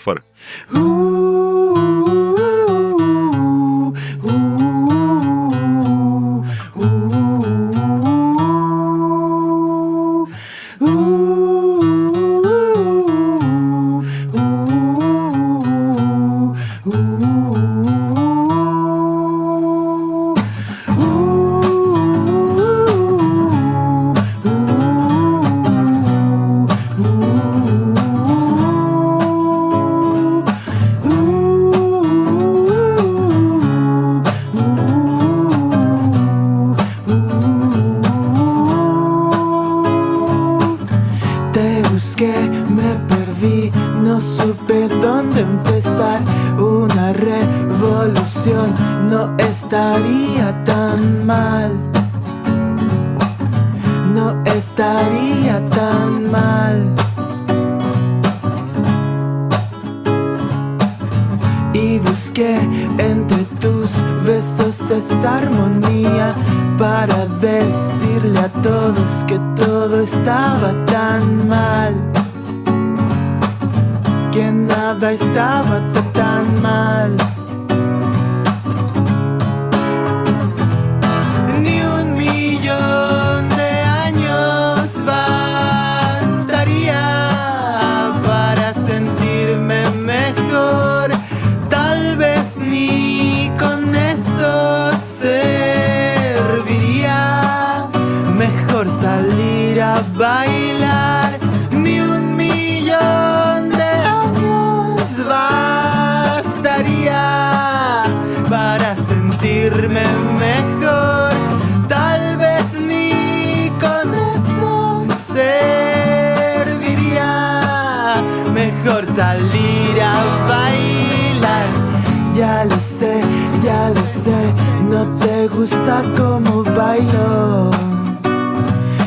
no 124.95 125.03
te 125.19 125.47
gusta 125.49 126.03
como 126.15 126.63
bailo, 126.63 127.69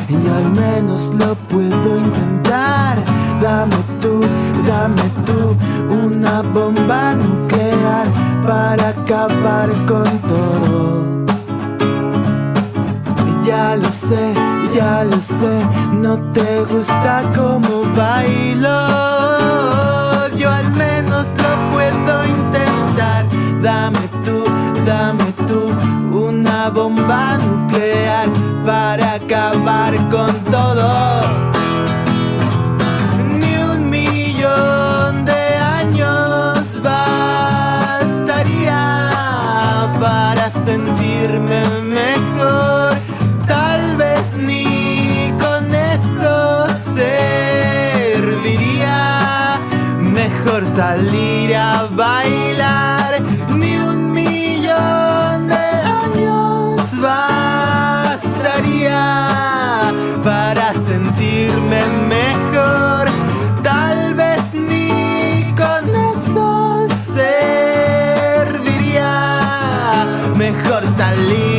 y 0.07 0.15
al 0.37 0.51
menos 0.51 1.11
lo 1.15 1.33
puedo 1.49 1.97
intentar. 1.97 2.95
Dame 3.41 3.79
tú, 3.99 4.21
dame 4.67 5.05
tú 5.25 5.55
una 6.05 6.43
bomba 6.43 7.15
nuclear 7.15 8.05
para 8.45 8.89
acabar 8.89 9.69
con 9.87 10.09
todo. 10.29 11.25
Ya 13.43 13.75
lo 13.75 13.89
sé, 13.89 14.33
ya 14.75 15.03
lo 15.05 15.17
sé, 15.17 15.55
no 15.91 16.19
te 16.33 16.65
gusta 16.65 17.23
como 17.35 17.83
bailo. 17.97 18.79
Yo 20.35 20.51
al 20.51 20.71
menos 20.75 21.25
lo 21.43 21.51
puedo 21.71 22.13
intentar. 22.25 23.25
Dame 23.63 24.08
bomba 26.69 27.37
nuclear 27.37 28.29
para 28.65 29.13
acabar 29.15 29.95
con 30.09 30.33
todo. 30.45 31.21
Ni 33.39 33.55
un 33.73 33.89
millón 33.89 35.25
de 35.25 35.55
años 35.81 36.81
bastaría 36.81 37.47
para 39.99 40.51
sentirme 40.51 41.61
mejor. 41.83 42.97
Tal 43.47 43.97
vez 43.97 44.35
ni 44.37 45.33
con 45.39 45.73
eso 45.73 46.67
serviría. 46.93 48.39
Mejor 49.99 50.63
salir 50.75 51.55
a 51.55 51.87
bailar. 51.95 52.48
leave. 71.27 71.58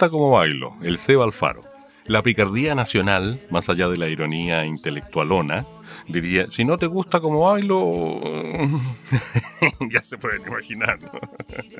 Gusta 0.00 0.16
como 0.16 0.30
bailo, 0.30 0.76
el 0.80 0.96
Seba 0.96 1.24
Alfaro. 1.24 1.60
La 2.06 2.22
picardía 2.22 2.74
nacional, 2.74 3.38
más 3.50 3.68
allá 3.68 3.86
de 3.86 3.98
la 3.98 4.08
ironía 4.08 4.64
intelectualona, 4.64 5.66
diría, 6.08 6.46
si 6.46 6.64
no 6.64 6.78
te 6.78 6.86
gusta 6.86 7.20
como 7.20 7.40
bailo, 7.40 8.18
ya 9.92 10.02
se 10.02 10.16
pueden 10.16 10.40
imaginar. 10.46 10.98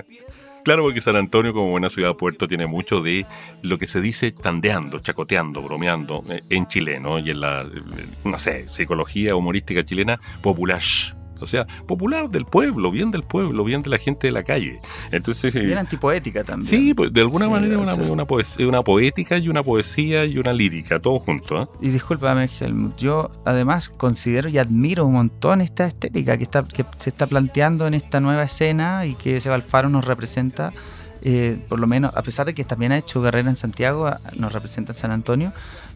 claro, 0.65 0.83
porque 0.83 1.01
San 1.01 1.17
Antonio, 1.17 1.55
como 1.55 1.71
buena 1.71 1.89
ciudad 1.89 2.15
puerto, 2.15 2.47
tiene 2.47 2.67
mucho 2.67 3.01
de 3.01 3.25
lo 3.63 3.79
que 3.79 3.87
se 3.87 4.03
dice 4.03 4.33
tandeando, 4.33 5.01
chacoteando, 5.01 5.63
bromeando 5.63 6.23
eh, 6.29 6.41
en 6.51 6.67
chileno 6.67 7.21
y 7.21 7.31
en 7.31 7.41
la, 7.41 7.63
eh, 7.63 8.07
no 8.25 8.37
sé, 8.37 8.69
psicología 8.69 9.35
humorística 9.35 9.83
chilena, 9.83 10.21
popular 10.43 10.83
o 11.41 11.47
sea, 11.47 11.67
popular 11.87 12.31
del 12.31 12.45
pueblo, 12.45 12.91
bien 12.91 13.11
del 13.11 13.23
pueblo, 13.23 13.65
bien 13.65 13.83
de 13.83 13.91
la 13.91 13.99
gente 13.99 14.27
de 14.27 14.33
la 14.33 14.43
calle. 14.43 14.81
Entonces, 15.11 15.53
bien 15.55 15.79
antipoética 15.79 16.45
también. 16.45 16.69
Sí, 16.69 16.95
pues, 16.95 17.13
de 17.13 17.21
alguna 17.21 17.49
manera 17.49 17.79
una, 17.79 17.95
una, 17.95 18.27
poesía, 18.27 18.67
una, 18.67 18.83
poética 18.83 19.39
y 19.39 19.49
una 19.49 19.63
poesía 19.63 20.25
y 20.25 20.39
una 20.39 20.53
lírica, 20.53 21.01
todo 21.01 21.19
junto. 21.21 21.63
¿eh? 21.63 21.67
Y 21.81 21.91
discúlpame, 21.91 22.49
Helmut, 22.61 22.97
yo 22.97 23.31
además 23.45 23.89
considero 23.89 24.49
y 24.49 24.59
admiro 24.59 25.07
un 25.07 25.15
montón 25.15 25.61
esta 25.61 25.87
estética 25.87 26.37
que, 26.37 26.45
está, 26.45 26.67
que 26.67 26.85
se 26.97 27.11
está 27.11 27.27
planteando 27.27 27.87
en 27.87 27.95
esta 27.95 28.21
nueva 28.21 28.43
escena 28.43 29.07
y 29.07 29.15
que 29.15 29.37
ese 29.37 29.51
Alfaro 29.51 29.89
nos 29.89 30.05
representa. 30.05 30.73
Eh, 31.23 31.59
por 31.69 31.79
lo 31.79 31.87
menos, 31.87 32.17
a 32.17 32.23
pesar 32.23 32.47
de 32.47 32.55
que 32.55 32.65
también 32.65 32.93
ha 32.93 32.97
hecho 32.97 33.21
carrera 33.21 33.51
en 33.51 33.57
Santiago, 33.57 34.11
nos 34.37 34.53
representa 34.53 34.93
en 34.93 34.97
San 34.97 35.11
Antonio, 35.11 35.53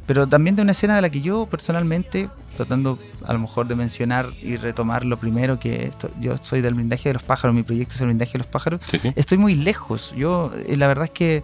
pero 0.06 0.26
también 0.26 0.56
de 0.56 0.62
una 0.62 0.72
escena 0.72 0.96
de 0.96 1.02
la 1.02 1.10
que 1.10 1.20
yo 1.20 1.46
personalmente, 1.46 2.28
tratando 2.56 2.98
a 3.26 3.32
lo 3.32 3.38
mejor 3.38 3.66
de 3.66 3.74
mencionar 3.74 4.30
y 4.42 4.56
retomar 4.56 5.04
lo 5.04 5.18
primero, 5.18 5.58
que 5.58 5.90
yo 6.20 6.36
soy 6.38 6.60
del 6.60 6.74
blindaje 6.74 7.08
de 7.08 7.14
los 7.14 7.22
pájaros, 7.22 7.54
mi 7.54 7.62
proyecto 7.62 7.94
es 7.94 8.00
el 8.00 8.08
blindaje 8.08 8.32
de 8.32 8.38
los 8.38 8.46
pájaros, 8.46 8.80
estoy 9.16 9.38
muy 9.38 9.54
lejos. 9.54 10.14
Yo, 10.16 10.52
eh, 10.66 10.76
la 10.76 10.88
verdad 10.88 11.04
es 11.04 11.10
que 11.10 11.42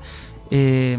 eh, 0.51 0.99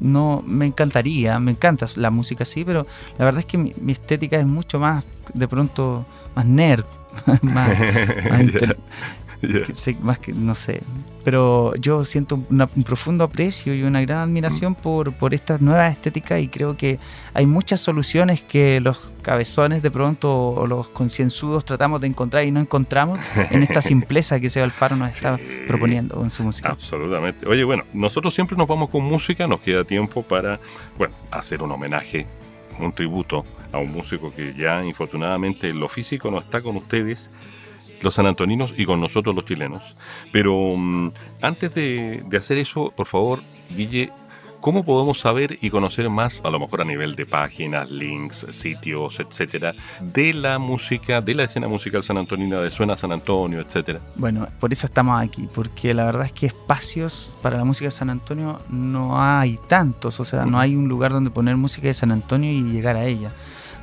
no 0.00 0.42
me 0.46 0.66
encantaría, 0.66 1.38
me 1.38 1.52
encanta 1.52 1.86
la 1.96 2.10
música 2.10 2.44
sí, 2.44 2.64
pero 2.64 2.86
la 3.18 3.24
verdad 3.24 3.40
es 3.40 3.46
que 3.46 3.58
mi, 3.58 3.72
estética 3.92 4.38
es 4.38 4.46
mucho 4.46 4.78
más, 4.78 5.04
de 5.32 5.48
pronto, 5.48 6.04
más 6.34 6.44
nerd, 6.44 6.84
más, 7.42 7.78
más 8.28 8.46
que, 9.40 10.32
no 10.32 10.54
sé. 10.54 10.82
Pero 11.24 11.74
yo 11.76 12.04
siento 12.04 12.36
un 12.36 12.84
profundo 12.84 13.24
aprecio 13.24 13.74
y 13.74 13.82
una 13.82 14.00
gran 14.00 14.18
admiración 14.18 14.72
mm. 14.72 14.82
por, 14.82 15.12
por 15.12 15.34
esta 15.34 15.58
nueva 15.58 15.88
estética 15.88 16.38
y 16.40 16.48
creo 16.48 16.76
que 16.76 16.98
hay 17.34 17.46
muchas 17.46 17.80
soluciones 17.80 18.42
que 18.42 18.80
los 18.80 19.12
cabezones 19.22 19.82
de 19.82 19.90
pronto 19.90 20.50
o 20.50 20.66
los 20.66 20.88
concienzudos 20.88 21.64
tratamos 21.64 22.00
de 22.00 22.06
encontrar 22.06 22.44
y 22.44 22.50
no 22.50 22.60
encontramos 22.60 23.20
en 23.50 23.62
esta 23.62 23.82
simpleza 23.82 24.40
que 24.40 24.48
Seba 24.48 24.64
Alfaro 24.64 24.96
nos 24.96 25.10
está 25.10 25.38
proponiendo 25.66 26.22
en 26.22 26.30
su 26.30 26.42
música. 26.42 26.70
Absolutamente. 26.70 27.46
Oye, 27.46 27.64
bueno, 27.64 27.84
nosotros 27.92 28.34
siempre 28.34 28.56
nos 28.56 28.66
vamos 28.66 28.90
con 28.90 29.04
música, 29.04 29.46
nos 29.46 29.60
queda 29.60 29.84
tiempo 29.84 30.22
para, 30.22 30.60
bueno, 30.96 31.14
hacer 31.30 31.62
un 31.62 31.72
homenaje, 31.72 32.26
un 32.78 32.92
tributo 32.92 33.44
a 33.72 33.78
un 33.78 33.92
músico 33.92 34.32
que 34.34 34.54
ya 34.54 34.84
infortunadamente 34.84 35.68
en 35.68 35.80
lo 35.80 35.88
físico 35.88 36.30
no 36.30 36.38
está 36.38 36.60
con 36.60 36.76
ustedes, 36.76 37.30
los 38.02 38.14
sanantoninos 38.14 38.74
y 38.76 38.84
con 38.84 39.00
nosotros 39.00 39.34
los 39.34 39.44
chilenos. 39.44 39.82
Pero 40.32 40.74
mm, 40.76 41.12
antes 41.42 41.74
de, 41.74 42.24
hacer 42.36 42.58
eso, 42.58 42.92
por 42.94 43.06
favor, 43.06 43.40
Guille, 43.70 44.12
¿cómo 44.60 44.84
podemos 44.84 45.20
saber 45.20 45.58
y 45.60 45.70
conocer 45.70 46.08
más, 46.10 46.42
a 46.44 46.50
lo 46.50 46.58
mejor 46.58 46.80
a 46.80 46.84
nivel 46.84 47.14
de 47.16 47.26
páginas, 47.26 47.90
links, 47.90 48.46
sitios, 48.50 49.20
etcétera, 49.20 49.74
de 50.00 50.34
la 50.34 50.58
música, 50.58 51.20
de 51.20 51.34
la 51.34 51.44
escena 51.44 51.68
musical 51.68 52.02
sanantonina, 52.04 52.60
de 52.60 52.70
Suena 52.70 52.96
San 52.96 53.12
Antonio, 53.12 53.60
etcétera? 53.60 54.00
Bueno, 54.16 54.48
por 54.60 54.72
eso 54.72 54.86
estamos 54.86 55.20
aquí, 55.20 55.48
porque 55.52 55.94
la 55.94 56.04
verdad 56.04 56.26
es 56.26 56.32
que 56.32 56.46
espacios 56.46 57.36
para 57.42 57.56
la 57.56 57.64
música 57.64 57.86
de 57.86 57.92
San 57.92 58.10
Antonio 58.10 58.60
no 58.68 59.20
hay 59.20 59.58
tantos, 59.68 60.20
o 60.20 60.24
sea, 60.24 60.44
no 60.44 60.58
hay 60.58 60.74
un 60.76 60.88
lugar 60.88 61.12
donde 61.12 61.30
poner 61.30 61.56
música 61.56 61.88
de 61.88 61.94
San 61.94 62.12
Antonio 62.12 62.50
y 62.50 62.62
llegar 62.62 62.96
a 62.96 63.04
ella. 63.04 63.32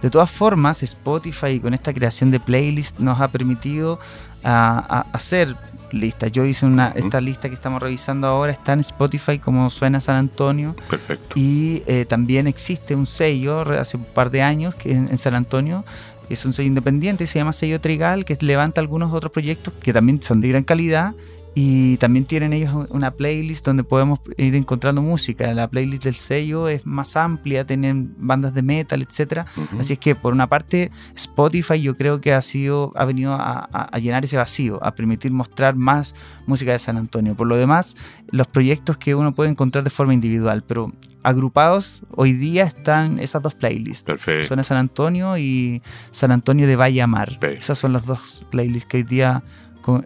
De 0.06 0.12
todas 0.12 0.30
formas, 0.30 0.84
Spotify 0.84 1.60
con 1.60 1.74
esta 1.74 1.92
creación 1.92 2.30
de 2.30 2.40
playlist 2.40 3.00
nos 3.00 3.20
ha 3.20 3.28
permitido 3.30 4.00
ah, 4.44 5.08
hacer 5.12 5.56
listas. 5.92 6.32
Yo 6.32 6.46
hice 6.46 6.68
una, 6.68 6.90
esta 6.90 7.20
lista 7.20 7.50
que 7.50 7.56
estamos 7.56 7.82
revisando 7.82 8.28
ahora 8.28 8.52
está 8.52 8.74
en 8.74 8.82
Spotify 8.82 9.40
como 9.40 9.68
suena 9.72 10.00
San 10.00 10.18
Antonio. 10.18 10.76
Perfecto. 10.92 11.34
Y 11.34 11.82
eh, 11.88 12.06
también 12.06 12.46
existe 12.46 12.94
un 12.94 13.08
sello 13.08 13.62
hace 13.62 13.98
un 13.98 14.04
par 14.04 14.30
de 14.30 14.44
años 14.44 14.76
que 14.76 14.92
en, 14.92 15.08
en 15.10 15.18
San 15.18 15.34
Antonio 15.34 15.84
es 16.30 16.46
un 16.46 16.54
sello 16.54 16.68
independiente, 16.68 17.26
se 17.26 17.40
llama 17.40 17.52
Sello 17.52 17.82
Trigal, 17.82 18.26
que 18.26 18.38
levanta 18.42 18.82
algunos 18.82 19.12
otros 19.12 19.32
proyectos 19.32 19.74
que 19.82 19.92
también 19.92 20.22
son 20.22 20.40
de 20.40 20.50
gran 20.50 20.64
calidad 20.64 21.16
y 21.58 21.96
también 21.98 22.26
tienen 22.26 22.52
ellos 22.52 22.88
una 22.90 23.12
playlist 23.12 23.66
donde 23.66 23.86
podemos 23.86 24.20
ir 24.36 24.56
encontrando 24.56 25.02
música. 25.02 25.54
La 25.54 25.70
playlist 25.70 26.04
del 26.04 26.16
sello 26.16 26.68
es 26.68 26.86
más 26.86 27.16
amplia, 27.16 27.66
tienen 27.66 28.14
bandas 28.18 28.54
de 28.54 28.62
metal, 28.62 29.02
etc. 29.02 29.46
Así 29.80 29.94
es 29.94 30.00
que 30.00 30.16
por 30.16 30.34
una 30.34 30.48
parte 30.48 30.92
Spotify 31.16 31.82
yo 31.82 31.96
creo 31.96 32.20
que 32.20 32.34
ha 32.34 32.42
sido 32.42 32.92
ha 32.96 33.06
venido 33.06 33.34
a, 33.34 33.90
llenar 34.02 34.26
ese 34.26 34.36
vacío, 34.36 34.84
a 34.84 34.96
permitir 34.96 35.32
mostrar 35.32 35.76
más 35.76 36.14
música 36.46 36.74
de 36.74 36.80
San 36.80 36.98
Antonio. 36.98 37.36
Por 37.36 37.48
lo 37.48 37.56
demás, 37.56 37.96
los 38.28 38.48
proyectos 38.48 38.98
que 38.98 39.16
uno 39.16 39.34
puede 39.34 39.50
encontrar 39.50 39.86
de 39.86 39.90
forma 39.92 40.14
individual, 40.14 40.62
pero 40.62 40.92
agrupados 41.24 42.04
hoy 42.12 42.34
día 42.34 42.66
están 42.66 43.18
esas 43.18 43.42
dos 43.42 43.56
playlists. 43.56 44.04
Perfecto. 44.04 44.50
Suena 44.50 44.64
San 44.64 44.78
Antonio 44.78 45.38
y 45.38 45.82
San 46.12 46.34
Antonio 46.34 46.68
de 46.68 46.76
Valle 46.76 47.08
Mar. 47.08 47.40
Esas 47.42 47.80
son 47.80 47.94
las 47.94 48.06
dos 48.06 48.46
playlists 48.52 48.90
que 48.90 48.98
hoy 48.98 49.04
día 49.04 49.42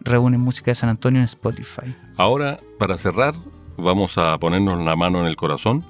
reúnen 0.02 0.42
música 0.42 0.72
de 0.72 0.76
San 0.76 0.90
Antonio 0.90 1.20
en 1.20 1.26
Spotify. 1.26 1.96
Ahora, 2.18 2.60
para 2.78 2.98
cerrar, 2.98 3.36
vamos 3.78 4.18
a 4.18 4.38
ponernos 4.40 4.84
la 4.84 4.96
mano 4.96 5.22
en 5.22 5.26
el 5.26 5.36
corazón 5.36 5.86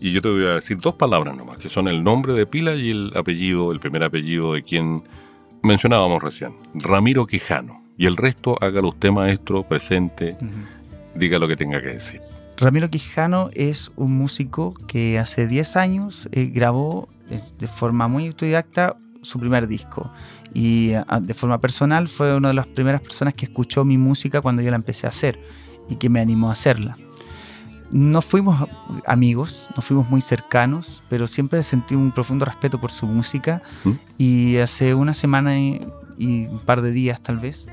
y 0.00 0.12
yo 0.12 0.20
te 0.20 0.28
voy 0.28 0.44
a 0.44 0.54
decir 0.54 0.78
dos 0.78 0.94
palabras 0.94 1.36
nomás, 1.36 1.58
que 1.58 1.68
son 1.68 1.88
el 1.88 2.02
nombre 2.02 2.34
de 2.34 2.46
pila 2.46 2.74
y 2.74 2.90
el 2.90 3.12
apellido, 3.16 3.72
el 3.72 3.80
primer 3.80 4.02
apellido 4.02 4.54
de 4.54 4.62
quien 4.62 5.02
mencionábamos 5.62 6.22
recién, 6.22 6.54
Ramiro 6.74 7.26
Quijano. 7.26 7.82
Y 7.96 8.06
el 8.06 8.16
resto 8.16 8.56
hágalo 8.60 8.88
usted, 8.88 9.10
maestro, 9.10 9.62
presente, 9.62 10.36
diga 11.14 11.38
lo 11.38 11.46
que 11.46 11.56
tenga 11.56 11.80
que 11.80 11.88
decir. 11.88 12.20
Ramiro 12.56 12.90
Quijano 12.90 13.50
es 13.54 13.92
un 13.96 14.16
músico 14.16 14.74
que 14.88 15.18
hace 15.18 15.46
10 15.46 15.76
años 15.76 16.28
eh, 16.32 16.50
grabó 16.52 17.08
de 17.28 17.66
forma 17.66 18.06
muy 18.08 18.26
autodidacta 18.28 18.96
su 19.24 19.38
primer 19.38 19.66
disco 19.66 20.10
y 20.52 20.92
ah, 20.94 21.20
de 21.20 21.34
forma 21.34 21.58
personal 21.60 22.08
fue 22.08 22.34
una 22.34 22.48
de 22.48 22.54
las 22.54 22.68
primeras 22.68 23.00
personas 23.00 23.34
que 23.34 23.46
escuchó 23.46 23.84
mi 23.84 23.98
música 23.98 24.40
cuando 24.40 24.62
yo 24.62 24.70
la 24.70 24.76
empecé 24.76 25.06
a 25.06 25.10
hacer 25.10 25.40
y 25.88 25.96
que 25.96 26.08
me 26.08 26.20
animó 26.20 26.50
a 26.50 26.52
hacerla. 26.52 26.96
No 27.90 28.22
fuimos 28.22 28.68
amigos, 29.06 29.68
no 29.76 29.82
fuimos 29.82 30.08
muy 30.08 30.20
cercanos, 30.20 31.02
pero 31.08 31.26
siempre 31.26 31.62
sentí 31.62 31.94
un 31.94 32.12
profundo 32.12 32.44
respeto 32.44 32.80
por 32.80 32.90
su 32.90 33.06
música 33.06 33.62
¿Mm? 33.84 33.90
y 34.18 34.56
hace 34.58 34.94
una 34.94 35.14
semana 35.14 35.58
y, 35.58 35.86
un 36.18 36.60
par 36.64 36.80
de 36.80 36.92
días 36.92 37.20
tal 37.20 37.38
vez 37.38 37.66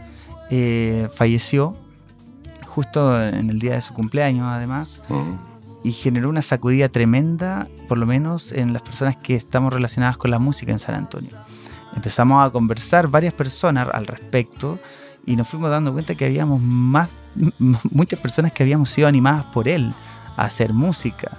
eh, 0.49 1.07
falleció 1.13 1.77
justo 2.65 3.21
en 3.21 3.49
el 3.49 3.59
día 3.59 3.75
de 3.75 3.81
su 3.81 3.93
cumpleaños 3.93 4.47
además. 4.47 5.03
¿Mm? 5.09 5.50
Y 5.83 5.91
generó 5.93 6.29
una 6.29 6.41
sacudida 6.41 6.89
tremenda, 6.89 7.67
por 7.87 7.97
lo 7.97 8.05
menos 8.05 8.51
en 8.51 8.73
las 8.73 8.81
personas 8.81 9.17
que 9.17 9.35
estamos 9.35 9.73
relacionadas 9.73 10.17
con 10.17 10.31
la 10.31 10.39
música 10.39 10.71
en 10.71 10.79
San 10.79 10.95
Antonio 10.95 11.37
empezamos 11.95 12.45
a 12.45 12.49
conversar 12.49 13.07
varias 13.07 13.33
personas 13.33 13.87
al 13.93 14.07
respecto 14.07 14.79
y 15.25 15.35
nos 15.35 15.47
fuimos 15.47 15.69
dando 15.69 15.93
cuenta 15.93 16.15
que 16.15 16.25
habíamos 16.25 16.61
más, 16.61 17.09
muchas 17.59 18.19
personas 18.19 18.51
que 18.53 18.63
habíamos 18.63 18.89
sido 18.89 19.07
animadas 19.07 19.45
por 19.45 19.67
él 19.67 19.93
a 20.37 20.45
hacer 20.45 20.73
música. 20.73 21.37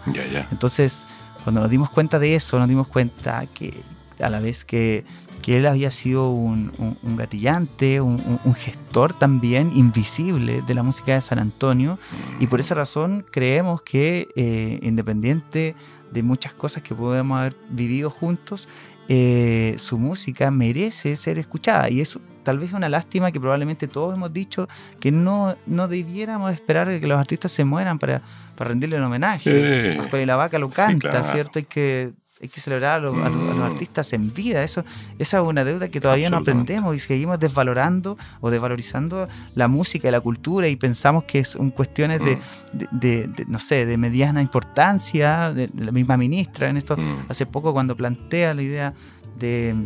Entonces, 0.50 1.06
cuando 1.42 1.60
nos 1.60 1.70
dimos 1.70 1.90
cuenta 1.90 2.18
de 2.18 2.34
eso, 2.34 2.58
nos 2.58 2.68
dimos 2.68 2.86
cuenta 2.86 3.46
que 3.46 3.82
a 4.20 4.28
la 4.28 4.38
vez 4.38 4.64
que, 4.64 5.04
que 5.42 5.58
él 5.58 5.66
había 5.66 5.90
sido 5.90 6.30
un, 6.30 6.70
gatillante, 7.02 8.00
un, 8.00 8.54
gestor 8.54 9.12
también 9.12 9.72
invisible 9.74 10.62
de 10.66 10.74
la 10.74 10.82
música 10.82 11.14
de 11.14 11.20
San 11.20 11.38
Antonio, 11.38 11.98
y 12.40 12.46
por 12.46 12.60
esa 12.60 12.74
razón 12.74 13.26
creemos 13.30 13.82
que 13.82 14.28
eh, 14.36 14.78
independiente 14.82 15.74
de 16.10 16.22
muchas 16.22 16.54
cosas 16.54 16.82
que 16.82 16.94
podemos 16.94 17.38
haber 17.38 17.56
vivido 17.70 18.10
juntos, 18.10 18.68
eh, 19.08 19.74
su 19.78 19.98
música 19.98 20.50
merece 20.50 21.16
ser 21.16 21.38
escuchada. 21.38 21.90
Y 21.90 22.00
eso 22.00 22.20
tal 22.44 22.58
vez 22.58 22.70
es 22.70 22.74
una 22.74 22.88
lástima 22.88 23.32
que 23.32 23.40
probablemente 23.40 23.88
todos 23.88 24.14
hemos 24.14 24.32
dicho 24.32 24.68
que 25.00 25.10
no, 25.10 25.56
no 25.66 25.88
debiéramos 25.88 26.52
esperar 26.52 27.00
que 27.00 27.06
los 27.06 27.18
artistas 27.18 27.52
se 27.52 27.64
mueran 27.64 27.98
para, 27.98 28.22
para 28.56 28.68
rendirle 28.68 28.96
un 28.96 29.04
homenaje. 29.04 29.96
Porque 29.96 30.24
la 30.24 30.36
vaca 30.36 30.58
lo 30.58 30.68
canta, 30.68 31.24
¿cierto? 31.24 31.58
Hay 31.58 31.64
que 31.64 32.12
hay 32.42 32.48
que 32.48 32.60
celebrar 32.60 32.94
a, 32.94 32.98
los, 32.98 33.14
mm. 33.14 33.62
artistas 33.62 34.12
en 34.12 34.26
vida. 34.34 34.64
Eso, 34.64 34.84
esa 35.18 35.38
es 35.38 35.44
una 35.44 35.64
deuda 35.64 35.88
que 35.88 36.00
todavía 36.00 36.28
no 36.28 36.38
aprendemos 36.38 36.96
y 36.96 36.98
seguimos 36.98 37.38
desvalorando 37.38 38.18
o 38.40 38.50
desvalorizando 38.50 39.28
la 39.54 39.68
música 39.68 40.08
y 40.08 40.10
la 40.10 40.20
cultura 40.20 40.66
y 40.66 40.74
pensamos 40.74 41.22
que 41.22 41.44
son 41.44 41.70
cuestiones 41.70 42.20
mm. 42.20 42.98
de, 42.98 43.44
no 43.46 43.60
sé, 43.60 43.86
de 43.86 43.96
mediana 43.96 44.42
importancia. 44.42 45.52
De, 45.52 45.70
la 45.78 45.92
misma 45.92 46.16
ministra 46.16 46.68
en 46.68 46.76
esto, 46.76 46.96
mm. 46.96 47.26
hace 47.28 47.46
poco 47.46 47.72
cuando 47.72 47.96
plantea 47.96 48.54
la 48.54 48.62
idea 48.62 48.94
de, 49.38 49.76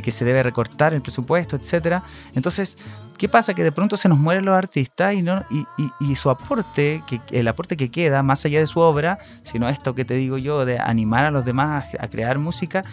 que 0.00 0.12
se 0.12 0.24
debe 0.24 0.44
recortar 0.44 0.94
el 0.94 1.02
presupuesto, 1.02 1.56
etcétera. 1.56 2.04
Entonces, 2.34 2.78
¿Qué 3.16 3.28
pasa? 3.28 3.54
Que 3.54 3.62
de 3.62 3.72
pronto 3.72 3.96
se 3.96 4.08
nos 4.08 4.18
mueren 4.18 4.44
los 4.44 4.56
artistas 4.56 5.14
y, 5.14 5.22
no, 5.22 5.44
y, 5.50 5.66
y, 6.00 6.14
su 6.14 6.30
aporte, 6.30 7.02
que, 7.06 7.20
el 7.30 7.48
aporte 7.48 7.76
que 7.76 7.90
queda, 7.90 8.22
más 8.22 8.44
allá 8.44 8.58
de 8.58 8.66
su 8.66 8.80
obra, 8.80 9.18
sino 9.44 9.68
esto 9.68 9.94
que 9.94 10.04
te 10.04 10.14
digo 10.14 10.38
yo, 10.38 10.64
de 10.64 10.78
animar 10.78 11.24
a 11.24 11.30
los 11.30 11.44
demás 11.44 11.86
a, 11.98 12.08
crear 12.08 12.38
música, 12.38 12.84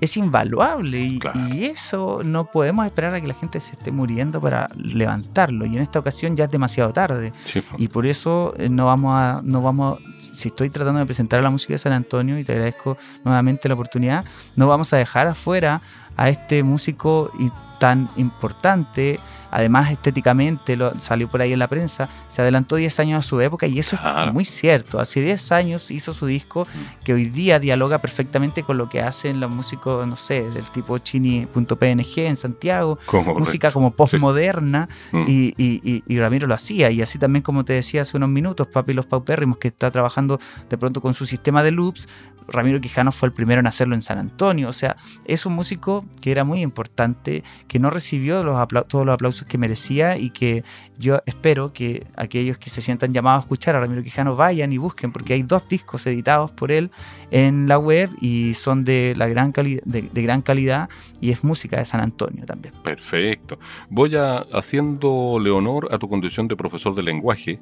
es 0.00 0.16
invaluable. 0.16 1.00
Y, 1.00 1.20
y, 1.50 1.64
eso 1.64 2.22
no 2.24 2.44
podemos 2.46 2.86
esperar 2.86 3.14
a 3.14 3.20
que 3.20 3.26
la 3.26 3.34
gente 3.34 3.60
se 3.60 3.72
esté 3.72 3.90
muriendo 3.90 4.40
para 4.40 4.68
levantarlo. 4.76 5.66
Y 5.66 5.76
en 5.76 5.82
esta 5.82 5.98
ocasión 5.98 6.36
ya 6.36 6.44
es 6.44 6.50
demasiado 6.50 6.92
tarde. 6.92 7.32
Y 7.78 7.88
por 7.88 8.06
eso 8.06 8.54
eh, 8.58 8.68
no 8.68 8.86
vamos 8.86 9.14
a 9.14 9.40
no 9.42 9.62
vamos 9.62 9.98
si 10.32 10.48
estoy 10.48 10.70
tratando 10.70 11.00
de 11.00 11.06
presentar 11.06 11.42
la 11.42 11.50
música 11.50 11.74
de 11.74 11.78
San 11.78 11.92
Antonio 11.92 12.38
y 12.38 12.44
te 12.44 12.52
agradezco 12.52 12.96
nuevamente 13.24 13.68
la 13.68 13.74
oportunidad 13.74 14.24
no 14.54 14.68
vamos 14.68 14.92
a 14.92 14.96
dejar 14.98 15.26
afuera 15.26 15.80
a 16.16 16.28
este 16.28 16.62
músico 16.62 17.32
y 17.38 17.50
tan 17.80 18.10
importante, 18.16 19.18
además 19.50 19.90
estéticamente 19.90 20.76
lo, 20.76 20.94
salió 21.00 21.28
por 21.28 21.42
ahí 21.42 21.52
en 21.52 21.58
la 21.58 21.68
prensa, 21.68 22.08
se 22.28 22.42
adelantó 22.42 22.76
10 22.76 23.00
años 23.00 23.20
a 23.20 23.22
su 23.22 23.40
época 23.40 23.66
y 23.66 23.78
eso 23.78 23.96
es 23.96 24.32
muy 24.32 24.44
cierto. 24.44 25.00
Hace 25.00 25.20
10 25.20 25.52
años 25.52 25.90
hizo 25.90 26.14
su 26.14 26.26
disco 26.26 26.64
mm. 26.64 27.04
que 27.04 27.12
hoy 27.12 27.26
día 27.26 27.58
dialoga 27.58 27.98
perfectamente 27.98 28.62
con 28.62 28.78
lo 28.78 28.88
que 28.88 29.00
hacen 29.00 29.40
los 29.40 29.54
músicos, 29.54 30.06
no 30.06 30.16
sé, 30.16 30.50
del 30.50 30.64
tipo 30.70 30.98
chini.png 30.98 32.18
en 32.18 32.36
Santiago, 32.36 32.98
música 33.36 33.70
como 33.70 33.90
postmoderna 33.90 34.88
mm. 35.12 35.24
y, 35.26 35.54
y, 35.56 36.02
y, 36.06 36.18
Ramiro 36.18 36.46
lo 36.46 36.54
hacía. 36.54 36.90
Y 36.90 37.02
así 37.02 37.18
también 37.18 37.42
como 37.42 37.64
te 37.64 37.72
decía 37.72 38.02
hace 38.02 38.16
unos 38.16 38.28
minutos, 38.28 38.66
Papi 38.66 38.92
Los 38.92 39.06
Paupérrimos, 39.06 39.58
que 39.58 39.68
está 39.68 39.90
trabajando 39.90 40.38
de 40.68 40.78
pronto 40.78 41.00
con 41.00 41.14
su 41.14 41.26
sistema 41.26 41.62
de 41.62 41.70
loops, 41.70 42.08
Ramiro 42.50 42.80
Quijano 42.80 43.12
fue 43.12 43.28
el 43.28 43.32
primero 43.32 43.60
en 43.60 43.66
hacerlo 43.66 43.94
en 43.94 44.02
San 44.02 44.18
Antonio. 44.18 44.68
O 44.68 44.72
sea, 44.72 44.96
es 45.24 45.46
un 45.46 45.54
músico 45.54 46.04
que 46.20 46.30
era 46.30 46.44
muy 46.44 46.60
importante, 46.62 47.44
que 47.68 47.78
no 47.78 47.90
recibió 47.90 48.42
los 48.42 48.56
todos 48.88 49.06
los 49.06 49.14
aplausos 49.14 49.39
que 49.46 49.58
merecía 49.58 50.16
y 50.16 50.30
que 50.30 50.64
yo 50.98 51.20
espero 51.26 51.72
que 51.72 52.06
aquellos 52.16 52.58
que 52.58 52.70
se 52.70 52.82
sientan 52.82 53.12
llamados 53.12 53.38
a 53.38 53.44
escuchar 53.44 53.76
a 53.76 53.80
Ramiro 53.80 54.02
Quijano 54.02 54.36
vayan 54.36 54.72
y 54.72 54.78
busquen, 54.78 55.12
porque 55.12 55.34
hay 55.34 55.42
dos 55.42 55.68
discos 55.68 56.06
editados 56.06 56.50
por 56.50 56.72
él 56.72 56.90
en 57.30 57.66
la 57.66 57.78
web 57.78 58.10
y 58.20 58.54
son 58.54 58.84
de, 58.84 59.14
la 59.16 59.28
gran, 59.28 59.52
de, 59.52 60.22
gran 60.22 60.42
calidad 60.42 60.88
y 61.20 61.30
es 61.30 61.42
música 61.44 61.78
de 61.78 61.84
San 61.84 62.00
Antonio 62.00 62.44
también. 62.46 62.74
Perfecto. 62.82 63.58
Voy 63.88 64.16
a, 64.16 64.38
haciéndole 64.52 65.50
honor 65.50 65.88
a 65.90 65.98
tu 65.98 66.08
condición 66.08 66.48
de 66.48 66.56
profesor 66.56 66.94
de 66.94 67.02
lenguaje, 67.02 67.60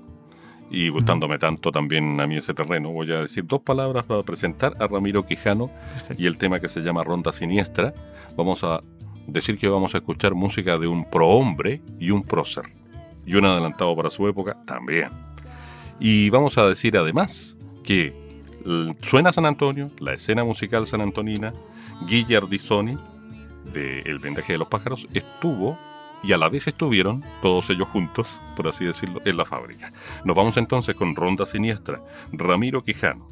y 0.70 0.90
gustándome 0.90 1.38
tanto 1.38 1.72
también 1.72 2.20
a 2.20 2.26
mí 2.26 2.36
ese 2.36 2.52
terreno, 2.52 2.90
voy 2.90 3.10
a 3.12 3.20
decir 3.20 3.46
dos 3.46 3.62
palabras 3.62 4.06
para 4.06 4.22
presentar 4.22 4.74
a 4.78 4.86
Ramiro 4.86 5.24
Quijano 5.24 5.70
y 6.16 6.26
el 6.26 6.36
tema 6.36 6.60
que 6.60 6.68
se 6.68 6.80
llama 6.80 7.02
Ronda 7.02 7.32
Siniestra. 7.32 7.94
Vamos 8.36 8.62
a 8.64 8.82
decir 9.28 9.58
que 9.58 9.68
vamos 9.68 9.94
a 9.94 9.98
escuchar 9.98 10.34
música 10.34 10.78
de 10.78 10.86
un 10.86 11.08
prohombre 11.08 11.80
y 12.00 12.10
un 12.10 12.22
prócer, 12.24 12.64
y 13.26 13.34
un 13.34 13.44
adelantado 13.44 13.94
para 13.94 14.10
su 14.10 14.26
época 14.26 14.56
también. 14.66 15.10
Y 16.00 16.30
vamos 16.30 16.58
a 16.58 16.68
decir 16.68 16.96
además 16.96 17.56
que 17.84 18.14
suena 19.02 19.32
San 19.32 19.46
Antonio, 19.46 19.86
la 19.98 20.14
escena 20.14 20.44
musical 20.44 20.86
san 20.86 21.00
antonina, 21.00 21.52
Guillardisoni, 22.06 22.96
de 23.72 24.00
El 24.00 24.18
vendaje 24.18 24.54
de 24.54 24.58
los 24.58 24.68
pájaros, 24.68 25.06
estuvo 25.12 25.78
y 26.22 26.32
a 26.32 26.38
la 26.38 26.48
vez 26.48 26.66
estuvieron 26.66 27.22
todos 27.42 27.70
ellos 27.70 27.88
juntos, 27.88 28.40
por 28.56 28.66
así 28.66 28.84
decirlo, 28.84 29.20
en 29.24 29.36
la 29.36 29.44
fábrica. 29.44 29.90
Nos 30.24 30.34
vamos 30.34 30.56
entonces 30.56 30.94
con 30.96 31.14
Ronda 31.14 31.46
Siniestra, 31.46 32.00
Ramiro 32.32 32.82
Quijano. 32.82 33.28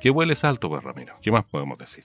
¿Qué 0.00 0.10
hueles 0.10 0.44
alto, 0.44 0.68
pues, 0.68 0.82
Ramiro? 0.82 1.14
¿Qué 1.22 1.30
más 1.30 1.44
podemos 1.44 1.78
decir? 1.78 2.04